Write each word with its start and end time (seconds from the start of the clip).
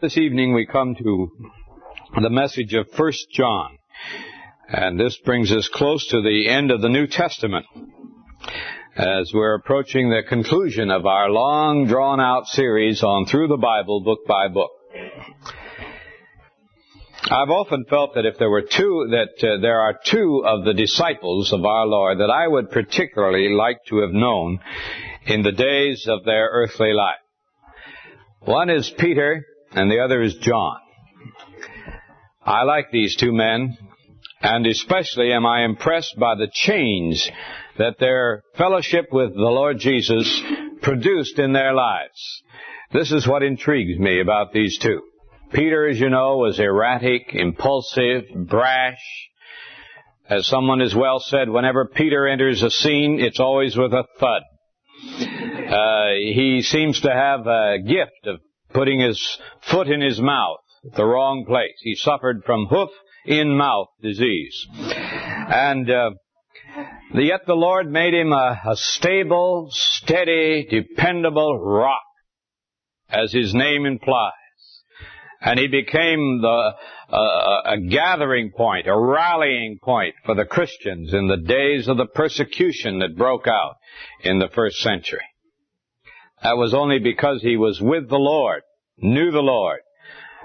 This 0.00 0.16
evening 0.16 0.54
we 0.54 0.64
come 0.64 0.94
to 0.94 1.28
the 2.22 2.30
message 2.30 2.72
of 2.72 2.86
1 2.96 3.12
John, 3.32 3.78
and 4.68 4.96
this 5.00 5.18
brings 5.24 5.50
us 5.50 5.68
close 5.74 6.06
to 6.10 6.22
the 6.22 6.48
end 6.48 6.70
of 6.70 6.80
the 6.80 6.88
New 6.88 7.08
Testament 7.08 7.66
as 8.94 9.32
we're 9.34 9.56
approaching 9.56 10.08
the 10.08 10.22
conclusion 10.28 10.92
of 10.92 11.04
our 11.04 11.30
long 11.30 11.88
drawn 11.88 12.20
out 12.20 12.46
series 12.46 13.02
on 13.02 13.26
Through 13.26 13.48
the 13.48 13.56
Bible, 13.56 14.00
book 14.04 14.20
by 14.24 14.46
book. 14.46 14.70
I've 17.24 17.50
often 17.50 17.84
felt 17.90 18.14
that 18.14 18.24
if 18.24 18.38
there 18.38 18.50
were 18.50 18.62
two, 18.62 19.08
that 19.10 19.44
uh, 19.44 19.60
there 19.60 19.80
are 19.80 19.98
two 20.06 20.44
of 20.46 20.64
the 20.64 20.74
disciples 20.74 21.52
of 21.52 21.64
our 21.64 21.86
Lord 21.86 22.18
that 22.18 22.30
I 22.30 22.46
would 22.46 22.70
particularly 22.70 23.48
like 23.48 23.78
to 23.88 24.02
have 24.02 24.12
known 24.12 24.60
in 25.26 25.42
the 25.42 25.50
days 25.50 26.06
of 26.08 26.24
their 26.24 26.48
earthly 26.52 26.92
life. 26.92 27.18
One 28.42 28.70
is 28.70 28.88
Peter, 28.96 29.44
and 29.72 29.90
the 29.90 30.00
other 30.00 30.22
is 30.22 30.34
John. 30.36 30.78
I 32.44 32.62
like 32.62 32.90
these 32.90 33.16
two 33.16 33.32
men, 33.32 33.76
and 34.40 34.66
especially 34.66 35.32
am 35.32 35.44
I 35.44 35.64
impressed 35.64 36.18
by 36.18 36.34
the 36.34 36.48
change 36.52 37.30
that 37.76 37.98
their 37.98 38.42
fellowship 38.56 39.08
with 39.12 39.34
the 39.34 39.40
Lord 39.40 39.78
Jesus 39.78 40.42
produced 40.80 41.38
in 41.38 41.52
their 41.52 41.74
lives. 41.74 42.42
This 42.92 43.12
is 43.12 43.28
what 43.28 43.42
intrigues 43.42 43.98
me 43.98 44.20
about 44.20 44.52
these 44.52 44.78
two. 44.78 45.02
Peter, 45.52 45.88
as 45.88 45.98
you 46.00 46.10
know, 46.10 46.38
was 46.38 46.58
erratic, 46.58 47.34
impulsive, 47.34 48.24
brash. 48.34 48.98
As 50.28 50.46
someone 50.46 50.80
has 50.80 50.94
well 50.94 51.20
said, 51.20 51.48
whenever 51.48 51.86
Peter 51.86 52.26
enters 52.26 52.62
a 52.62 52.70
scene, 52.70 53.18
it's 53.20 53.40
always 53.40 53.76
with 53.76 53.92
a 53.92 54.04
thud. 54.18 54.42
Uh, 55.70 56.14
he 56.16 56.62
seems 56.62 57.00
to 57.00 57.10
have 57.10 57.46
a 57.46 57.78
gift 57.78 58.26
of 58.26 58.40
putting 58.72 59.00
his 59.00 59.38
foot 59.70 59.88
in 59.88 60.00
his 60.00 60.20
mouth 60.20 60.58
the 60.96 61.04
wrong 61.04 61.44
place. 61.46 61.74
He 61.80 61.94
suffered 61.94 62.42
from 62.44 62.66
hoof 62.66 62.90
in 63.26 63.56
mouth 63.56 63.88
disease. 64.00 64.66
And 64.78 65.90
uh, 65.90 66.10
yet 67.14 67.40
the 67.46 67.54
Lord 67.54 67.90
made 67.90 68.14
him 68.14 68.32
a, 68.32 68.60
a 68.66 68.76
stable, 68.76 69.68
steady, 69.70 70.66
dependable 70.70 71.58
rock, 71.58 72.02
as 73.08 73.32
his 73.32 73.54
name 73.54 73.86
implies. 73.86 74.32
And 75.40 75.58
he 75.58 75.68
became 75.68 76.40
the, 76.42 76.72
uh, 77.10 77.16
a 77.16 77.80
gathering 77.88 78.50
point, 78.56 78.88
a 78.88 78.98
rallying 78.98 79.78
point 79.82 80.14
for 80.26 80.34
the 80.34 80.44
Christians 80.44 81.14
in 81.14 81.28
the 81.28 81.36
days 81.36 81.86
of 81.86 81.96
the 81.96 82.06
persecution 82.06 82.98
that 82.98 83.16
broke 83.16 83.46
out 83.46 83.76
in 84.24 84.40
the 84.40 84.48
first 84.52 84.78
century. 84.78 85.22
That 86.42 86.56
was 86.56 86.74
only 86.74 86.98
because 86.98 87.42
he 87.42 87.56
was 87.56 87.80
with 87.80 88.08
the 88.08 88.16
Lord, 88.16 88.62
knew 88.98 89.30
the 89.30 89.40
Lord. 89.40 89.80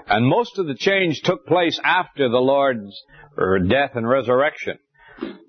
And 0.06 0.26
most 0.26 0.58
of 0.58 0.66
the 0.66 0.74
change 0.74 1.20
took 1.22 1.46
place 1.46 1.80
after 1.82 2.28
the 2.28 2.38
Lord's 2.38 3.02
er, 3.38 3.58
death 3.60 3.92
and 3.94 4.08
resurrection. 4.08 4.78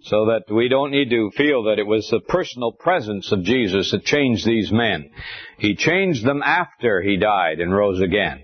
So 0.02 0.28
that 0.28 0.44
we 0.54 0.68
don't 0.68 0.92
need 0.92 1.10
to 1.10 1.32
feel 1.36 1.64
that 1.64 1.80
it 1.80 1.88
was 1.88 2.08
the 2.08 2.20
personal 2.20 2.72
presence 2.72 3.32
of 3.32 3.44
Jesus 3.44 3.92
that 3.92 4.06
changed 4.06 4.46
these 4.46 4.72
men. 4.72 5.10
He 5.58 5.76
changed 5.76 6.24
them 6.24 6.44
after 6.44 7.02
he 7.02 7.18
died 7.18 7.60
and 7.60 7.76
rose 7.76 8.00
again. 8.00 8.44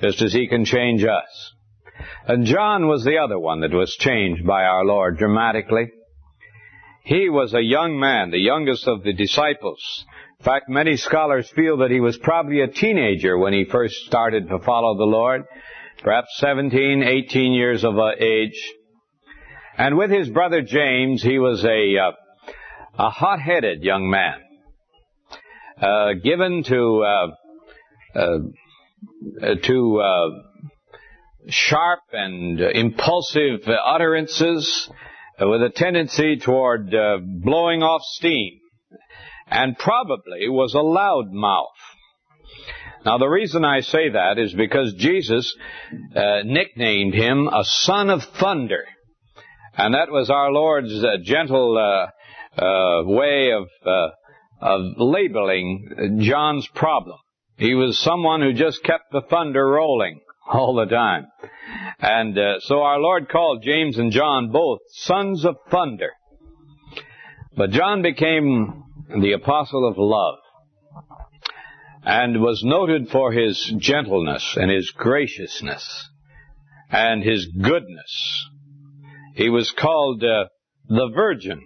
Just 0.00 0.22
as 0.22 0.32
he 0.32 0.48
can 0.48 0.64
change 0.64 1.04
us. 1.04 1.52
And 2.26 2.46
John 2.46 2.88
was 2.88 3.04
the 3.04 3.18
other 3.18 3.38
one 3.38 3.60
that 3.60 3.72
was 3.72 3.94
changed 3.96 4.46
by 4.46 4.64
our 4.64 4.84
Lord 4.84 5.18
dramatically. 5.18 5.90
He 7.04 7.28
was 7.28 7.54
a 7.54 7.62
young 7.62 8.00
man, 8.00 8.30
the 8.30 8.38
youngest 8.38 8.88
of 8.88 9.02
the 9.04 9.12
disciples. 9.12 10.04
In 10.40 10.44
fact, 10.44 10.68
many 10.68 10.96
scholars 10.96 11.50
feel 11.56 11.78
that 11.78 11.90
he 11.90 12.00
was 12.00 12.18
probably 12.18 12.60
a 12.60 12.68
teenager 12.68 13.38
when 13.38 13.52
he 13.52 13.64
first 13.64 13.94
started 14.06 14.48
to 14.48 14.58
follow 14.58 14.96
the 14.96 15.04
Lord, 15.04 15.44
perhaps 16.02 16.28
17, 16.36 17.02
18 17.02 17.52
years 17.52 17.84
of 17.84 17.94
age. 18.20 18.74
And 19.78 19.96
with 19.96 20.10
his 20.10 20.28
brother 20.28 20.60
James, 20.62 21.22
he 21.22 21.38
was 21.38 21.64
a, 21.64 21.96
uh, 21.98 22.12
a 22.98 23.10
hot-headed 23.10 23.82
young 23.82 24.10
man, 24.10 24.34
uh, 25.80 26.12
given 26.22 26.62
to, 26.64 27.02
uh, 27.02 27.26
uh 28.18 28.38
to 29.62 30.00
uh, 30.00 30.28
sharp 31.48 32.00
and 32.12 32.60
impulsive 32.60 33.60
utterances 33.68 34.90
with 35.40 35.62
a 35.62 35.70
tendency 35.74 36.38
toward 36.38 36.94
uh, 36.94 37.18
blowing 37.22 37.82
off 37.82 38.02
steam 38.02 38.60
and 39.46 39.78
probably 39.78 40.48
was 40.48 40.74
a 40.74 40.80
loud 40.80 41.32
mouth. 41.32 41.68
Now 43.04 43.18
the 43.18 43.28
reason 43.28 43.64
I 43.64 43.80
say 43.80 44.10
that 44.10 44.38
is 44.38 44.52
because 44.52 44.94
Jesus 44.94 45.54
uh, 46.14 46.42
nicknamed 46.44 47.14
him 47.14 47.48
a 47.48 47.64
son 47.64 48.10
of 48.10 48.22
thunder. 48.40 48.84
And 49.76 49.94
that 49.94 50.10
was 50.10 50.30
our 50.30 50.50
Lord's 50.50 50.92
uh, 51.04 51.18
gentle 51.22 51.76
uh, 51.78 52.60
uh 52.60 53.04
way 53.04 53.52
of, 53.52 53.68
uh, 53.84 54.08
of 54.60 54.80
labeling 54.96 56.18
John's 56.20 56.66
problem. 56.74 57.18
He 57.58 57.74
was 57.74 57.98
someone 57.98 58.40
who 58.40 58.52
just 58.52 58.82
kept 58.82 59.12
the 59.12 59.22
thunder 59.22 59.66
rolling 59.66 60.20
all 60.50 60.74
the 60.74 60.86
time. 60.86 61.26
And 62.00 62.36
uh, 62.36 62.60
so 62.60 62.82
our 62.82 62.98
Lord 62.98 63.28
called 63.28 63.62
James 63.62 63.98
and 63.98 64.12
John 64.12 64.50
both 64.50 64.80
sons 64.88 65.44
of 65.44 65.56
thunder. 65.70 66.10
But 67.56 67.70
John 67.70 68.02
became 68.02 68.84
the 69.08 69.32
apostle 69.32 69.86
of 69.88 69.96
love 69.98 70.38
and 72.02 72.40
was 72.40 72.62
noted 72.64 73.08
for 73.08 73.32
his 73.32 73.72
gentleness 73.78 74.56
and 74.56 74.70
his 74.70 74.90
graciousness 74.90 76.08
and 76.90 77.22
his 77.22 77.46
goodness. 77.46 78.46
He 79.34 79.48
was 79.50 79.72
called 79.72 80.22
uh, 80.22 80.46
the 80.88 81.10
virgin 81.14 81.60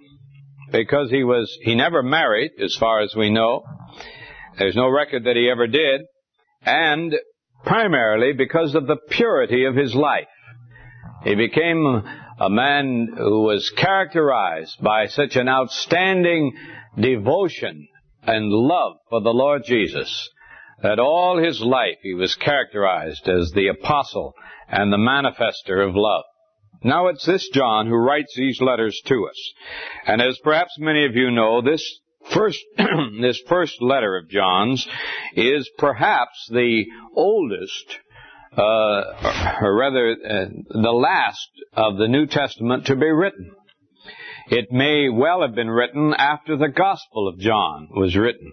because 0.73 1.11
he 1.11 1.25
was 1.25 1.55
he 1.63 1.75
never 1.75 2.03
married 2.03 2.53
as 2.63 2.77
far 2.77 3.01
as 3.01 3.15
we 3.15 3.31
know. 3.31 3.63
There's 4.59 4.77
no 4.77 4.89
record 4.89 5.25
that 5.25 5.37
he 5.37 5.49
ever 5.51 5.67
did 5.67 6.03
and 6.63 7.15
primarily 7.65 8.33
because 8.33 8.75
of 8.75 8.87
the 8.87 8.97
purity 9.11 9.65
of 9.67 9.77
his 9.77 9.95
life. 9.95 10.29
He 11.25 11.35
became 11.35 12.03
a 12.41 12.49
man 12.49 13.09
who 13.17 13.43
was 13.43 13.71
characterized 13.77 14.83
by 14.83 15.07
such 15.07 15.37
an 15.37 15.49
outstanding 15.49 16.55
devotion 16.99 17.89
and 18.23 18.51
love 18.51 18.97
for 19.09 19.21
the 19.21 19.31
Lord 19.31 19.63
Jesus 19.65 20.29
that 20.83 20.99
all 20.99 21.43
his 21.43 21.61
life 21.61 21.99
he 22.03 22.15
was 22.15 22.35
characterized 22.35 23.29
as 23.29 23.53
the 23.53 23.69
apostle 23.69 24.35
and 24.69 24.93
the 24.93 24.97
manifester 24.97 25.87
of 25.87 25.95
love. 25.95 26.25
Now 26.83 27.09
it's 27.09 27.27
this 27.27 27.49
John 27.53 27.87
who 27.87 27.97
writes 27.97 28.35
these 28.35 28.61
letters 28.61 29.01
to 29.07 29.29
us. 29.29 29.53
And 30.07 30.23
as 30.23 30.39
perhaps 30.43 30.79
many 30.79 31.05
of 31.05 31.15
you 31.15 31.31
know, 31.31 31.61
this 31.61 32.01
first, 32.33 32.59
this 33.21 33.41
first 33.47 33.83
letter 33.83 34.17
of 34.17 34.31
John's 34.31 34.87
is 35.35 35.71
perhaps 35.77 36.49
the 36.51 36.85
oldest, 37.15 37.99
uh, 38.57 39.59
or 39.61 39.77
rather, 39.77 40.13
uh, 40.13 40.47
the 40.71 40.91
last 40.91 41.51
of 41.75 41.99
the 41.99 42.09
New 42.09 42.27
Testament 42.27 42.87
to 42.87 42.97
be 42.97 43.11
written. 43.11 43.53
It 44.49 44.73
may 44.73 45.09
well 45.09 45.43
have 45.43 45.55
been 45.55 45.71
written 45.71 46.15
after 46.17 46.57
the 46.57 46.69
Gospel 46.69 47.29
of 47.29 47.39
John 47.39 47.89
was 47.95 48.17
written. 48.17 48.53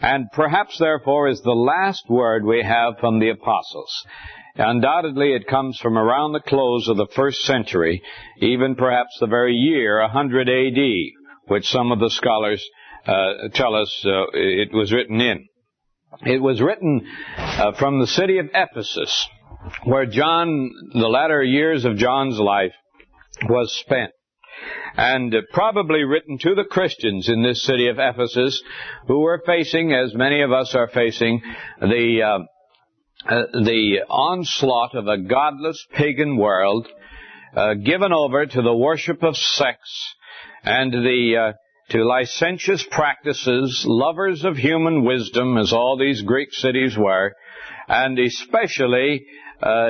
And 0.00 0.26
perhaps 0.32 0.78
therefore 0.78 1.28
is 1.28 1.42
the 1.42 1.50
last 1.50 2.04
word 2.08 2.44
we 2.44 2.62
have 2.62 2.98
from 3.00 3.18
the 3.18 3.30
apostles. 3.30 4.06
Undoubtedly 4.56 5.34
it 5.34 5.46
comes 5.46 5.78
from 5.78 5.96
around 5.96 6.32
the 6.32 6.40
close 6.40 6.88
of 6.88 6.96
the 6.96 7.08
first 7.14 7.42
century, 7.42 8.02
even 8.38 8.74
perhaps 8.74 9.16
the 9.20 9.26
very 9.26 9.54
year 9.54 10.00
100 10.00 10.48
AD, 10.48 10.78
which 11.48 11.68
some 11.68 11.92
of 11.92 12.00
the 12.00 12.10
scholars 12.10 12.64
uh, 13.06 13.48
tell 13.54 13.74
us 13.74 14.04
uh, 14.04 14.24
it 14.32 14.72
was 14.72 14.92
written 14.92 15.20
in. 15.20 15.46
It 16.22 16.42
was 16.42 16.60
written 16.60 17.06
uh, 17.36 17.72
from 17.78 18.00
the 18.00 18.06
city 18.06 18.38
of 18.38 18.50
Ephesus, 18.52 19.28
where 19.84 20.06
John, 20.06 20.70
the 20.92 21.08
latter 21.08 21.42
years 21.42 21.84
of 21.84 21.96
John's 21.96 22.38
life, 22.38 22.72
was 23.48 23.72
spent 23.80 24.10
and 24.96 25.34
probably 25.52 26.04
written 26.04 26.38
to 26.38 26.54
the 26.54 26.64
Christians 26.64 27.28
in 27.28 27.42
this 27.42 27.62
city 27.62 27.88
of 27.88 27.98
Ephesus 27.98 28.62
who 29.06 29.20
were 29.20 29.42
facing, 29.44 29.92
as 29.92 30.14
many 30.14 30.42
of 30.42 30.52
us 30.52 30.74
are 30.74 30.88
facing, 30.88 31.42
the, 31.80 32.22
uh, 32.22 33.32
uh, 33.32 33.42
the 33.52 34.00
onslaught 34.08 34.94
of 34.94 35.06
a 35.06 35.18
godless 35.18 35.86
pagan 35.94 36.36
world 36.36 36.88
uh, 37.56 37.74
given 37.74 38.12
over 38.12 38.46
to 38.46 38.62
the 38.62 38.74
worship 38.74 39.22
of 39.22 39.36
sex 39.36 39.78
and 40.62 40.92
the 40.92 41.36
uh, 41.36 41.52
to 41.90 42.04
licentious 42.04 42.84
practices, 42.88 43.84
lovers 43.86 44.44
of 44.44 44.56
human 44.56 45.04
wisdom, 45.04 45.58
as 45.58 45.72
all 45.72 45.98
these 45.98 46.22
Greek 46.22 46.52
cities 46.52 46.96
were, 46.96 47.34
and 47.90 48.20
especially 48.20 49.26
uh, 49.60 49.88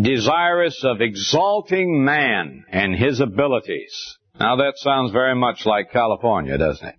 desirous 0.00 0.84
of 0.84 1.00
exalting 1.00 2.04
man 2.04 2.64
and 2.70 2.94
his 2.94 3.20
abilities. 3.20 3.92
Now 4.38 4.56
that 4.56 4.74
sounds 4.76 5.10
very 5.10 5.34
much 5.34 5.66
like 5.66 5.90
California, 5.90 6.56
doesn't 6.56 6.86
it? 6.86 6.94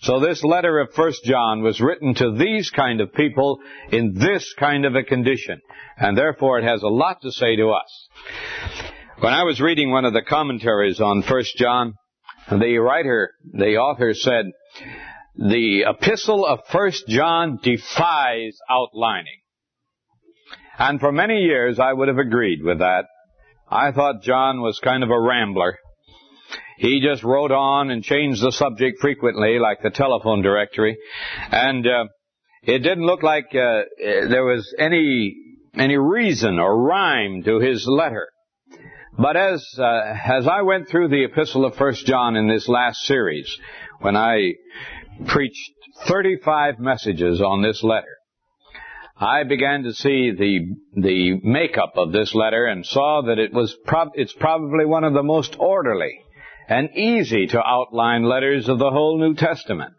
So 0.00 0.18
this 0.18 0.42
letter 0.42 0.80
of 0.80 0.94
First 0.94 1.22
John 1.24 1.62
was 1.62 1.80
written 1.80 2.14
to 2.14 2.36
these 2.36 2.70
kind 2.70 3.00
of 3.00 3.14
people 3.14 3.60
in 3.92 4.14
this 4.14 4.52
kind 4.58 4.84
of 4.84 4.96
a 4.96 5.04
condition, 5.04 5.60
and 5.96 6.18
therefore 6.18 6.58
it 6.58 6.64
has 6.64 6.82
a 6.82 6.88
lot 6.88 7.22
to 7.22 7.30
say 7.30 7.54
to 7.56 7.70
us. 7.70 8.08
When 9.20 9.32
I 9.32 9.44
was 9.44 9.60
reading 9.60 9.90
one 9.90 10.04
of 10.04 10.12
the 10.12 10.22
commentaries 10.22 11.00
on 11.00 11.22
First 11.22 11.56
John, 11.56 11.94
the 12.50 12.78
writer, 12.78 13.30
the 13.52 13.76
author 13.76 14.14
said, 14.14 14.46
the 15.36 15.84
epistle 15.88 16.44
of 16.44 16.60
First 16.72 17.06
John 17.06 17.60
defies 17.62 18.56
outlining. 18.68 19.37
And 20.78 21.00
for 21.00 21.12
many 21.12 21.40
years 21.40 21.78
I 21.78 21.92
would 21.92 22.08
have 22.08 22.18
agreed 22.18 22.62
with 22.62 22.78
that. 22.78 23.06
I 23.70 23.92
thought 23.92 24.22
John 24.22 24.60
was 24.62 24.78
kind 24.78 25.02
of 25.02 25.10
a 25.10 25.20
rambler. 25.20 25.78
He 26.78 27.00
just 27.00 27.24
wrote 27.24 27.50
on 27.50 27.90
and 27.90 28.04
changed 28.04 28.42
the 28.42 28.52
subject 28.52 29.00
frequently, 29.00 29.58
like 29.58 29.82
the 29.82 29.90
telephone 29.90 30.42
directory, 30.42 30.96
and 31.50 31.84
uh, 31.84 32.04
it 32.62 32.78
didn't 32.78 33.04
look 33.04 33.24
like 33.24 33.46
uh, 33.52 33.82
there 33.98 34.44
was 34.44 34.72
any 34.78 35.34
any 35.76 35.96
reason 35.96 36.58
or 36.60 36.84
rhyme 36.84 37.42
to 37.42 37.58
his 37.58 37.84
letter. 37.88 38.28
But 39.18 39.36
as 39.36 39.66
uh, 39.76 40.14
as 40.24 40.46
I 40.46 40.62
went 40.62 40.88
through 40.88 41.08
the 41.08 41.24
epistle 41.24 41.64
of 41.64 41.74
First 41.74 42.06
John 42.06 42.36
in 42.36 42.48
this 42.48 42.68
last 42.68 43.00
series, 43.02 43.52
when 44.00 44.16
I 44.16 44.52
preached 45.26 45.72
35 46.06 46.78
messages 46.78 47.40
on 47.40 47.60
this 47.60 47.82
letter, 47.82 48.17
I 49.20 49.42
began 49.42 49.82
to 49.82 49.92
see 49.92 50.30
the 50.30 50.76
the 50.94 51.40
makeup 51.42 51.94
of 51.96 52.12
this 52.12 52.34
letter 52.34 52.66
and 52.66 52.86
saw 52.86 53.22
that 53.26 53.38
it 53.38 53.52
was 53.52 53.76
prob- 53.84 54.12
it's 54.14 54.32
probably 54.32 54.84
one 54.84 55.02
of 55.02 55.12
the 55.12 55.24
most 55.24 55.56
orderly 55.58 56.20
and 56.68 56.90
easy 56.94 57.46
to 57.48 57.64
outline 57.64 58.22
letters 58.22 58.68
of 58.68 58.78
the 58.78 58.90
whole 58.90 59.18
New 59.18 59.34
Testament. 59.34 59.94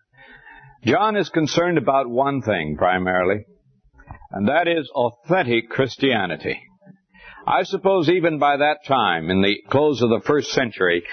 John 0.85 1.17
is 1.17 1.27
concerned 1.29 1.77
about 1.77 2.09
one 2.09 2.41
thing 2.41 2.77
primarily, 2.77 3.43
and 4.31 4.47
that 4.47 4.69
is 4.69 4.89
authentic 4.95 5.69
Christianity. 5.69 6.61
I 7.49 7.63
suppose 7.63 8.09
even 8.09 8.37
by 8.37 8.57
that 8.57 8.85
time, 8.87 9.29
in 9.29 9.41
the 9.41 9.57
close 9.69 10.01
of 10.01 10.09
the 10.09 10.21
first 10.25 10.51
century, 10.51 11.03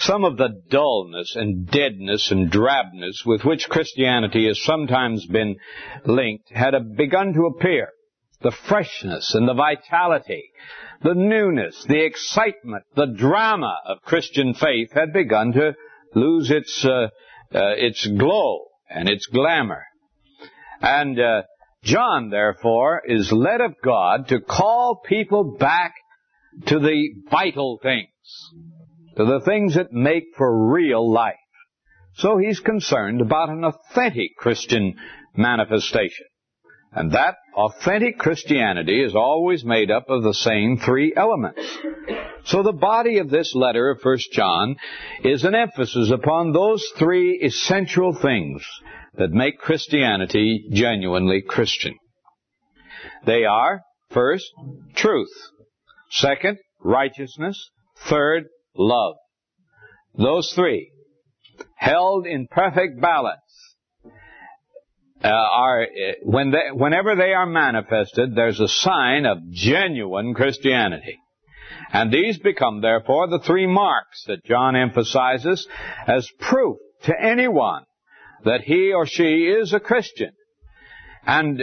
some 0.00 0.24
of 0.24 0.36
the 0.36 0.62
dullness 0.68 1.36
and 1.36 1.66
deadness 1.66 2.30
and 2.32 2.50
drabness 2.50 3.24
with 3.24 3.44
which 3.44 3.68
Christianity 3.68 4.48
has 4.48 4.60
sometimes 4.64 5.24
been 5.26 5.56
linked 6.04 6.50
had 6.50 6.74
begun 6.96 7.32
to 7.34 7.46
appear. 7.46 7.90
The 8.42 8.50
freshness 8.50 9.34
and 9.34 9.48
the 9.48 9.54
vitality 9.54 10.50
the 11.04 11.14
newness, 11.14 11.84
the 11.86 12.02
excitement, 12.02 12.84
the 12.96 13.14
drama 13.16 13.76
of 13.86 14.00
Christian 14.02 14.54
faith 14.54 14.90
had 14.92 15.12
begun 15.12 15.52
to 15.52 15.74
lose 16.14 16.50
its 16.50 16.84
uh, 16.84 17.08
uh, 17.54 17.74
its 17.76 18.06
glow 18.06 18.68
and 18.88 19.08
its 19.08 19.26
glamour. 19.26 19.84
And 20.80 21.20
uh, 21.20 21.42
John, 21.84 22.30
therefore, 22.30 23.02
is 23.06 23.30
led 23.30 23.60
of 23.60 23.74
God 23.82 24.28
to 24.28 24.40
call 24.40 25.02
people 25.04 25.56
back 25.58 25.94
to 26.66 26.78
the 26.78 27.08
vital 27.30 27.78
things, 27.82 28.08
to 29.16 29.24
the 29.24 29.40
things 29.44 29.74
that 29.74 29.92
make 29.92 30.24
for 30.36 30.72
real 30.72 31.12
life. 31.12 31.34
So 32.14 32.38
he's 32.38 32.60
concerned 32.60 33.20
about 33.20 33.50
an 33.50 33.64
authentic 33.64 34.36
Christian 34.38 34.94
manifestation. 35.36 36.26
And 36.92 37.10
that 37.12 37.34
authentic 37.56 38.18
Christianity 38.18 39.02
is 39.02 39.16
always 39.16 39.64
made 39.64 39.90
up 39.90 40.08
of 40.08 40.22
the 40.22 40.32
same 40.32 40.78
three 40.78 41.12
elements. 41.16 41.60
So 42.44 42.62
the 42.62 42.72
body 42.72 43.18
of 43.18 43.30
this 43.30 43.52
letter 43.54 43.90
of 43.90 44.00
1 44.00 44.18
John 44.32 44.76
is 45.24 45.44
an 45.44 45.56
emphasis 45.56 46.12
upon 46.12 46.52
those 46.52 46.84
three 46.96 47.40
essential 47.42 48.14
things 48.14 48.64
that 49.18 49.30
make 49.30 49.58
Christianity 49.58 50.66
genuinely 50.70 51.42
Christian. 51.42 51.94
They 53.26 53.44
are, 53.44 53.80
first, 54.10 54.46
truth. 54.94 55.30
Second, 56.10 56.58
righteousness. 56.82 57.70
Third, 58.08 58.44
love. 58.76 59.16
Those 60.16 60.52
three, 60.54 60.90
held 61.76 62.26
in 62.26 62.46
perfect 62.50 63.00
balance, 63.00 63.40
uh, 65.22 65.28
are 65.28 65.86
when 66.22 66.50
they, 66.50 66.70
whenever 66.72 67.16
they 67.16 67.32
are 67.32 67.46
manifested, 67.46 68.34
there's 68.34 68.60
a 68.60 68.68
sign 68.68 69.24
of 69.24 69.38
genuine 69.50 70.34
Christianity. 70.34 71.18
And 71.92 72.12
these 72.12 72.38
become, 72.38 72.80
therefore, 72.80 73.28
the 73.28 73.38
three 73.38 73.66
marks 73.66 74.24
that 74.26 74.44
John 74.44 74.76
emphasizes 74.76 75.66
as 76.06 76.28
proof 76.40 76.76
to 77.04 77.14
anyone 77.18 77.84
that 78.44 78.62
he 78.62 78.92
or 78.92 79.06
she 79.06 79.46
is 79.46 79.72
a 79.72 79.80
Christian. 79.80 80.30
And 81.26 81.60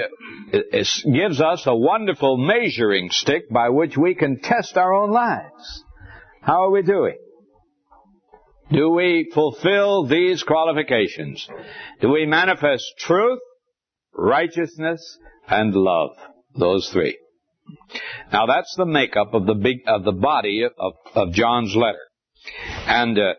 it 0.51 0.87
gives 1.13 1.39
us 1.39 1.63
a 1.67 1.75
wonderful 1.75 2.37
measuring 2.37 3.09
stick 3.11 3.49
by 3.49 3.69
which 3.69 3.95
we 3.95 4.15
can 4.15 4.39
test 4.41 4.75
our 4.75 4.93
own 4.93 5.11
lives. 5.11 5.83
How 6.41 6.63
are 6.63 6.71
we 6.71 6.81
doing? 6.81 7.17
Do 8.71 8.89
we 8.89 9.29
fulfill 9.33 10.07
these 10.07 10.41
qualifications? 10.41 11.47
Do 11.99 12.09
we 12.09 12.25
manifest 12.25 12.85
truth 12.97 13.39
righteousness, 14.13 15.17
and 15.47 15.73
love. 15.73 16.11
Those 16.57 16.89
three. 16.91 17.17
Now 18.31 18.45
that's 18.45 18.73
the 18.75 18.85
makeup 18.85 19.33
of 19.33 19.45
the 19.45 19.53
big 19.53 19.79
of 19.87 20.03
the 20.03 20.11
body 20.11 20.63
of, 20.63 20.93
of 21.15 21.33
John's 21.33 21.75
letter, 21.75 22.03
and 22.85 23.17
uh, 23.17 23.33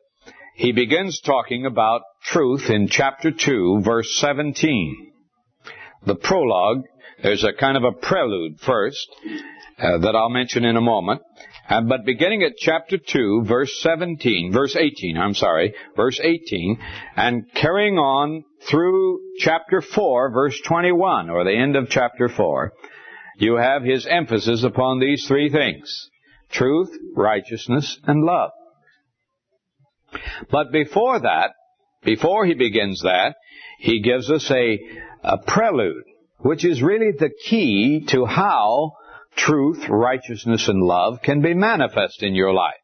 he 0.55 0.73
begins 0.73 1.21
talking 1.21 1.67
about 1.67 2.03
truth 2.24 2.70
in 2.70 2.88
chapter 2.88 3.30
two, 3.30 3.80
verse 3.84 4.14
seventeen. 4.20 5.12
The 6.04 6.16
prologue. 6.16 6.84
There's 7.22 7.44
a 7.44 7.52
kind 7.52 7.76
of 7.76 7.84
a 7.84 7.92
prelude 7.92 8.58
first 8.66 9.08
uh, 9.78 9.98
that 9.98 10.16
I'll 10.16 10.28
mention 10.28 10.64
in 10.64 10.76
a 10.76 10.80
moment, 10.80 11.22
uh, 11.69 11.80
but 11.82 12.04
beginning 12.04 12.42
at 12.42 12.56
chapter 12.58 12.98
2, 12.98 13.44
verse 13.46 13.80
17, 13.80 14.52
verse 14.52 14.76
18, 14.76 15.16
I'm 15.16 15.34
sorry, 15.34 15.74
verse 15.96 16.20
18, 16.22 16.78
and 17.16 17.44
carrying 17.54 17.98
on 17.98 18.44
through 18.69 19.20
chapter 19.38 19.80
4, 19.80 20.30
verse 20.32 20.60
21, 20.66 21.30
or 21.30 21.44
the 21.44 21.56
end 21.56 21.76
of 21.76 21.88
chapter 21.88 22.28
4, 22.28 22.72
you 23.38 23.56
have 23.56 23.82
his 23.82 24.06
emphasis 24.06 24.64
upon 24.64 24.98
these 24.98 25.24
three 25.26 25.50
things. 25.50 26.10
Truth, 26.50 26.90
righteousness, 27.16 27.98
and 28.04 28.24
love. 28.24 28.50
But 30.50 30.72
before 30.72 31.20
that, 31.20 31.52
before 32.04 32.46
he 32.46 32.54
begins 32.54 33.02
that, 33.02 33.37
he 33.78 34.00
gives 34.00 34.31
us 34.31 34.50
a, 34.50 34.78
a 35.22 35.38
prelude, 35.38 36.04
which 36.38 36.64
is 36.64 36.82
really 36.82 37.12
the 37.12 37.31
key 37.49 38.04
to 38.08 38.25
how 38.25 38.93
truth, 39.37 39.88
righteousness, 39.88 40.69
and 40.69 40.82
love 40.82 41.20
can 41.22 41.41
be 41.41 41.55
manifest 41.55 42.22
in 42.22 42.34
your 42.34 42.53
life. 42.53 42.74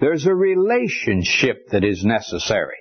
There's 0.00 0.26
a 0.26 0.34
relationship 0.34 1.68
that 1.70 1.84
is 1.84 2.04
necessary. 2.04 2.76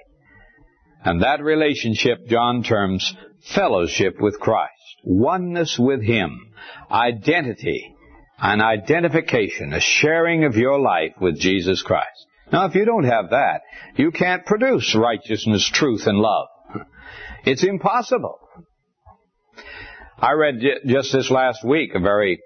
And 1.04 1.22
that 1.22 1.42
relationship 1.44 2.26
John 2.28 2.64
terms 2.64 3.16
fellowship 3.54 4.16
with 4.20 4.40
Christ, 4.40 4.72
oneness 5.04 5.78
with 5.80 6.02
Him, 6.02 6.52
identity, 6.90 7.96
an 8.40 8.62
identification, 8.62 9.74
a 9.74 9.80
sharing 9.80 10.46
of 10.46 10.56
your 10.56 10.80
life 10.80 11.14
with 11.22 11.40
Jesus 11.40 11.82
Christ. 11.84 12.26
Now, 12.52 12.66
if 12.66 12.76
you 12.76 12.86
don't 12.86 13.06
have 13.06 13.32
that, 13.32 13.62
you 13.96 14.12
can't 14.12 14.46
produce 14.46 14.96
righteousness, 14.96 15.70
truth, 15.74 16.06
and 16.06 16.18
love. 16.18 16.48
It's 17.46 17.64
impossible. 17.64 18.40
I 20.18 20.32
read 20.34 20.56
just 20.86 21.12
this 21.14 21.30
last 21.30 21.64
week 21.64 21.92
a 21.94 22.00
very 22.00 22.40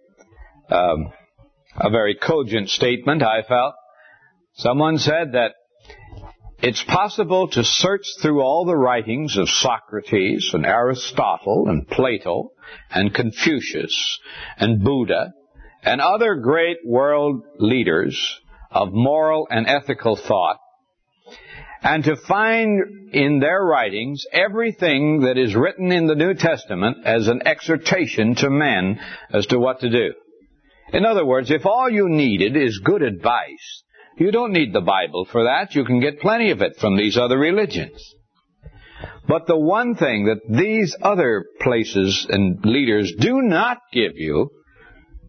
um, 0.69 1.11
a 1.75 1.89
very 1.89 2.15
cogent 2.15 2.69
statement, 2.69 3.23
I 3.23 3.43
felt. 3.43 3.73
Someone 4.55 4.97
said 4.97 5.33
that 5.33 5.53
it's 6.61 6.83
possible 6.83 7.47
to 7.49 7.63
search 7.63 8.05
through 8.21 8.41
all 8.41 8.65
the 8.65 8.75
writings 8.75 9.37
of 9.37 9.47
Socrates 9.47 10.51
and 10.53 10.65
Aristotle 10.65 11.69
and 11.69 11.87
Plato 11.87 12.51
and 12.91 13.13
Confucius 13.13 14.19
and 14.57 14.83
Buddha 14.83 15.31
and 15.83 16.01
other 16.01 16.35
great 16.35 16.77
world 16.85 17.43
leaders 17.57 18.41
of 18.71 18.89
moral 18.91 19.47
and 19.49 19.67
ethical 19.67 20.15
thought 20.15 20.57
and 21.81 22.03
to 22.03 22.15
find 22.15 23.13
in 23.13 23.39
their 23.39 23.63
writings 23.63 24.25
everything 24.33 25.21
that 25.21 25.37
is 25.37 25.55
written 25.55 25.91
in 25.91 26.07
the 26.07 26.15
New 26.15 26.33
Testament 26.33 26.97
as 27.05 27.27
an 27.27 27.41
exhortation 27.45 28.35
to 28.35 28.49
men 28.49 28.99
as 29.31 29.45
to 29.47 29.59
what 29.59 29.79
to 29.79 29.89
do. 29.89 30.13
In 30.91 31.05
other 31.05 31.25
words, 31.25 31.51
if 31.51 31.65
all 31.65 31.89
you 31.89 32.09
needed 32.09 32.57
is 32.57 32.81
good 32.83 33.01
advice, 33.01 33.83
you 34.17 34.31
don't 34.31 34.51
need 34.51 34.73
the 34.73 34.81
Bible 34.81 35.25
for 35.31 35.45
that. 35.45 35.75
You 35.75 35.85
can 35.85 36.01
get 36.01 36.19
plenty 36.19 36.51
of 36.51 36.61
it 36.61 36.75
from 36.77 36.97
these 36.97 37.17
other 37.17 37.37
religions. 37.37 38.15
But 39.27 39.47
the 39.47 39.57
one 39.57 39.95
thing 39.95 40.25
that 40.25 40.41
these 40.49 40.95
other 41.01 41.45
places 41.61 42.25
and 42.29 42.59
leaders 42.65 43.13
do 43.17 43.41
not 43.41 43.77
give 43.93 44.13
you 44.15 44.49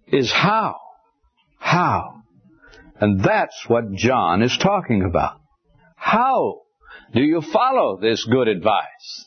is 0.08 0.32
how. 0.32 0.76
How. 1.58 2.19
And 3.00 3.20
that's 3.20 3.64
what 3.66 3.92
John 3.92 4.42
is 4.42 4.56
talking 4.58 5.02
about. 5.02 5.40
How 5.96 6.60
do 7.14 7.22
you 7.22 7.40
follow 7.40 7.98
this 8.00 8.24
good 8.24 8.48
advice? 8.48 9.26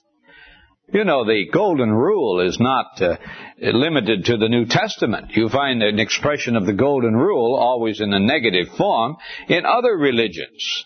You 0.94 1.06
know, 1.06 1.26
the 1.26 1.46
golden 1.52 1.92
rule 1.92 2.42
is 2.48 2.60
not 2.60 3.02
uh, 3.02 3.18
limited 3.60 4.26
to 4.26 4.38
the 4.38 4.50
New 4.50 4.66
Testament. 4.66 5.32
You 5.32 5.50
find 5.50 5.82
an 5.82 5.98
expression 5.98 6.56
of 6.56 6.68
the 6.68 6.74
golden 6.74 7.16
rule 7.16 7.56
always 7.56 8.00
in 8.00 8.14
a 8.14 8.20
negative 8.20 8.68
form 8.78 9.16
in 9.48 9.66
other 9.66 9.96
religions. 9.98 10.86